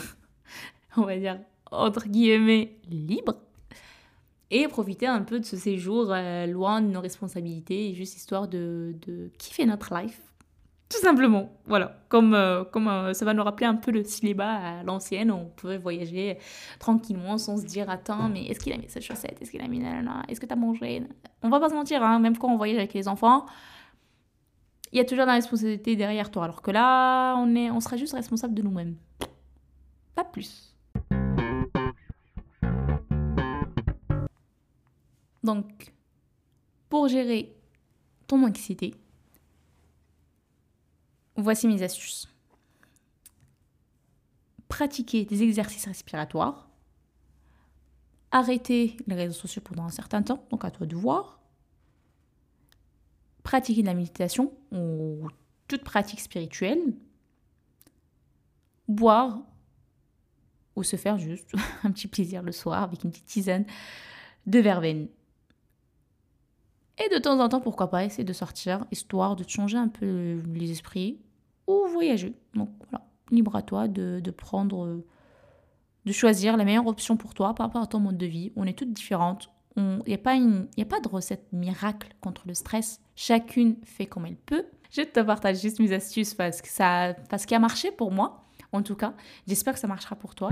on 0.96 1.02
va 1.02 1.18
dire, 1.18 1.40
entre 1.70 2.08
guillemets, 2.08 2.78
libre. 2.88 3.34
Et 4.52 4.68
profiter 4.68 5.06
un 5.06 5.22
peu 5.22 5.40
de 5.40 5.44
ce 5.44 5.56
séjour 5.56 6.08
euh, 6.10 6.46
loin 6.46 6.82
de 6.82 6.86
nos 6.86 7.00
responsabilités, 7.00 7.94
juste 7.94 8.16
histoire 8.16 8.46
de, 8.48 8.94
de 9.06 9.30
kiffer 9.38 9.64
notre 9.64 9.94
life. 9.94 10.20
Tout 10.90 11.00
simplement, 11.00 11.50
voilà. 11.64 12.02
Comme, 12.10 12.34
euh, 12.34 12.64
comme 12.64 12.86
euh, 12.86 13.14
ça 13.14 13.24
va 13.24 13.32
nous 13.32 13.42
rappeler 13.42 13.66
un 13.66 13.76
peu 13.76 13.90
le 13.90 14.04
cinéma 14.04 14.80
à 14.80 14.82
l'ancienne, 14.82 15.30
on 15.30 15.46
pouvait 15.46 15.78
voyager 15.78 16.36
tranquillement 16.78 17.38
sans 17.38 17.56
se 17.56 17.64
dire 17.64 17.88
Attends, 17.88 18.28
mais 18.28 18.44
est-ce 18.44 18.60
qu'il 18.60 18.74
a 18.74 18.76
mis 18.76 18.84
cette 18.88 19.02
chaussette? 19.02 19.40
Est-ce 19.40 19.50
qu'il 19.50 19.62
a 19.62 19.68
mis 19.68 19.82
Est-ce 20.28 20.38
que 20.38 20.44
tu 20.44 20.52
as 20.52 20.56
mangé? 20.56 21.02
On 21.42 21.48
va 21.48 21.58
pas 21.58 21.70
se 21.70 21.74
mentir, 21.74 22.02
hein, 22.02 22.18
même 22.18 22.36
quand 22.36 22.52
on 22.52 22.58
voyage 22.58 22.76
avec 22.76 22.92
les 22.92 23.08
enfants, 23.08 23.46
il 24.92 24.98
y 24.98 25.00
a 25.00 25.06
toujours 25.06 25.24
la 25.24 25.32
responsabilité 25.32 25.96
derrière 25.96 26.30
toi. 26.30 26.44
Alors 26.44 26.60
que 26.60 26.70
là, 26.70 27.36
on, 27.38 27.56
est, 27.56 27.70
on 27.70 27.80
sera 27.80 27.96
juste 27.96 28.12
responsable 28.12 28.52
de 28.52 28.60
nous-mêmes. 28.60 28.96
Pas 30.14 30.24
plus. 30.24 30.71
Donc, 35.42 35.92
pour 36.88 37.08
gérer 37.08 37.56
ton 38.26 38.44
anxiété, 38.44 38.94
voici 41.36 41.66
mes 41.66 41.82
astuces. 41.82 42.28
Pratiquer 44.68 45.24
des 45.24 45.42
exercices 45.42 45.86
respiratoires. 45.86 46.68
Arrêter 48.30 48.96
les 49.06 49.14
réseaux 49.14 49.34
sociaux 49.34 49.62
pendant 49.62 49.84
un 49.84 49.90
certain 49.90 50.22
temps, 50.22 50.46
donc 50.50 50.64
à 50.64 50.70
toi 50.70 50.86
de 50.86 50.96
voir. 50.96 51.40
Pratiquer 53.42 53.82
de 53.82 53.86
la 53.86 53.94
méditation 53.94 54.52
ou 54.70 55.28
toute 55.68 55.84
pratique 55.84 56.20
spirituelle. 56.20 56.94
Boire 58.88 59.42
ou 60.76 60.82
se 60.82 60.96
faire 60.96 61.18
juste 61.18 61.52
un 61.82 61.90
petit 61.90 62.08
plaisir 62.08 62.42
le 62.42 62.52
soir 62.52 62.82
avec 62.82 63.04
une 63.04 63.10
petite 63.10 63.26
tisane 63.26 63.66
de 64.46 64.58
verveine. 64.58 65.08
Et 67.04 67.08
de 67.08 67.18
temps 67.18 67.40
en 67.40 67.48
temps, 67.48 67.60
pourquoi 67.60 67.90
pas 67.90 68.04
essayer 68.04 68.24
de 68.24 68.32
sortir, 68.32 68.84
histoire 68.92 69.34
de 69.34 69.44
changer 69.48 69.76
un 69.76 69.88
peu 69.88 70.40
les 70.54 70.70
esprits 70.70 71.18
ou 71.66 71.86
voyager. 71.88 72.34
Donc 72.54 72.68
voilà, 72.90 73.04
libre 73.30 73.56
à 73.56 73.62
toi 73.62 73.88
de, 73.88 74.30
prendre, 74.30 75.02
de 76.04 76.12
choisir 76.12 76.56
la 76.56 76.64
meilleure 76.64 76.86
option 76.86 77.16
pour 77.16 77.34
toi 77.34 77.54
par 77.54 77.66
rapport 77.66 77.82
à 77.82 77.86
ton 77.86 77.98
mode 77.98 78.18
de 78.18 78.26
vie. 78.26 78.52
On 78.54 78.66
est 78.66 78.78
toutes 78.78 78.92
différentes. 78.92 79.50
Il 79.76 80.02
n'y 80.06 80.14
a, 80.14 80.18
pas 80.18 80.34
a 80.34 80.84
pas 80.84 81.00
de 81.00 81.08
recette 81.08 81.50
miracle 81.52 82.14
contre 82.20 82.42
le 82.46 82.54
stress. 82.54 83.00
Chacune 83.16 83.76
fait 83.84 84.06
comme 84.06 84.26
elle 84.26 84.36
peut. 84.36 84.66
Je 84.90 85.02
te 85.02 85.20
partage 85.20 85.60
juste 85.60 85.80
mes 85.80 85.92
astuces 85.92 86.34
parce 86.34 86.60
que 86.60 86.68
ça, 86.68 87.14
parce 87.30 87.46
qu'il 87.46 87.56
a 87.56 87.60
marché 87.60 87.90
pour 87.90 88.12
moi. 88.12 88.44
En 88.70 88.82
tout 88.82 88.94
cas, 88.94 89.14
j'espère 89.48 89.74
que 89.74 89.80
ça 89.80 89.88
marchera 89.88 90.14
pour 90.14 90.34
toi. 90.34 90.50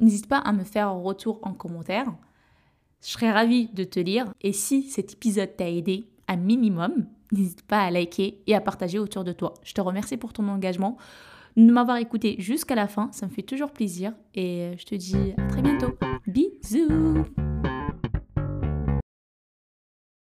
N'hésite 0.00 0.28
pas 0.28 0.38
à 0.38 0.52
me 0.52 0.64
faire 0.64 0.88
un 0.88 1.02
retour 1.02 1.40
en 1.42 1.52
commentaire. 1.52 2.06
Je 3.04 3.10
serais 3.10 3.30
ravie 3.30 3.68
de 3.74 3.84
te 3.84 4.00
lire 4.00 4.32
et 4.40 4.54
si 4.54 4.84
cet 4.84 5.12
épisode 5.12 5.54
t'a 5.58 5.68
aidé 5.68 6.08
un 6.26 6.36
minimum, 6.36 7.04
n'hésite 7.32 7.60
pas 7.60 7.82
à 7.82 7.90
liker 7.90 8.38
et 8.46 8.54
à 8.54 8.62
partager 8.62 8.98
autour 8.98 9.24
de 9.24 9.32
toi. 9.32 9.52
Je 9.62 9.74
te 9.74 9.80
remercie 9.82 10.16
pour 10.16 10.32
ton 10.32 10.48
engagement, 10.48 10.96
de 11.58 11.70
m'avoir 11.70 11.98
écouté 11.98 12.36
jusqu'à 12.38 12.74
la 12.74 12.88
fin, 12.88 13.10
ça 13.12 13.26
me 13.26 13.30
fait 13.30 13.42
toujours 13.42 13.72
plaisir 13.72 14.14
et 14.34 14.72
je 14.78 14.86
te 14.86 14.94
dis 14.94 15.34
à 15.36 15.46
très 15.48 15.60
bientôt. 15.60 15.94
Bisous 16.26 17.26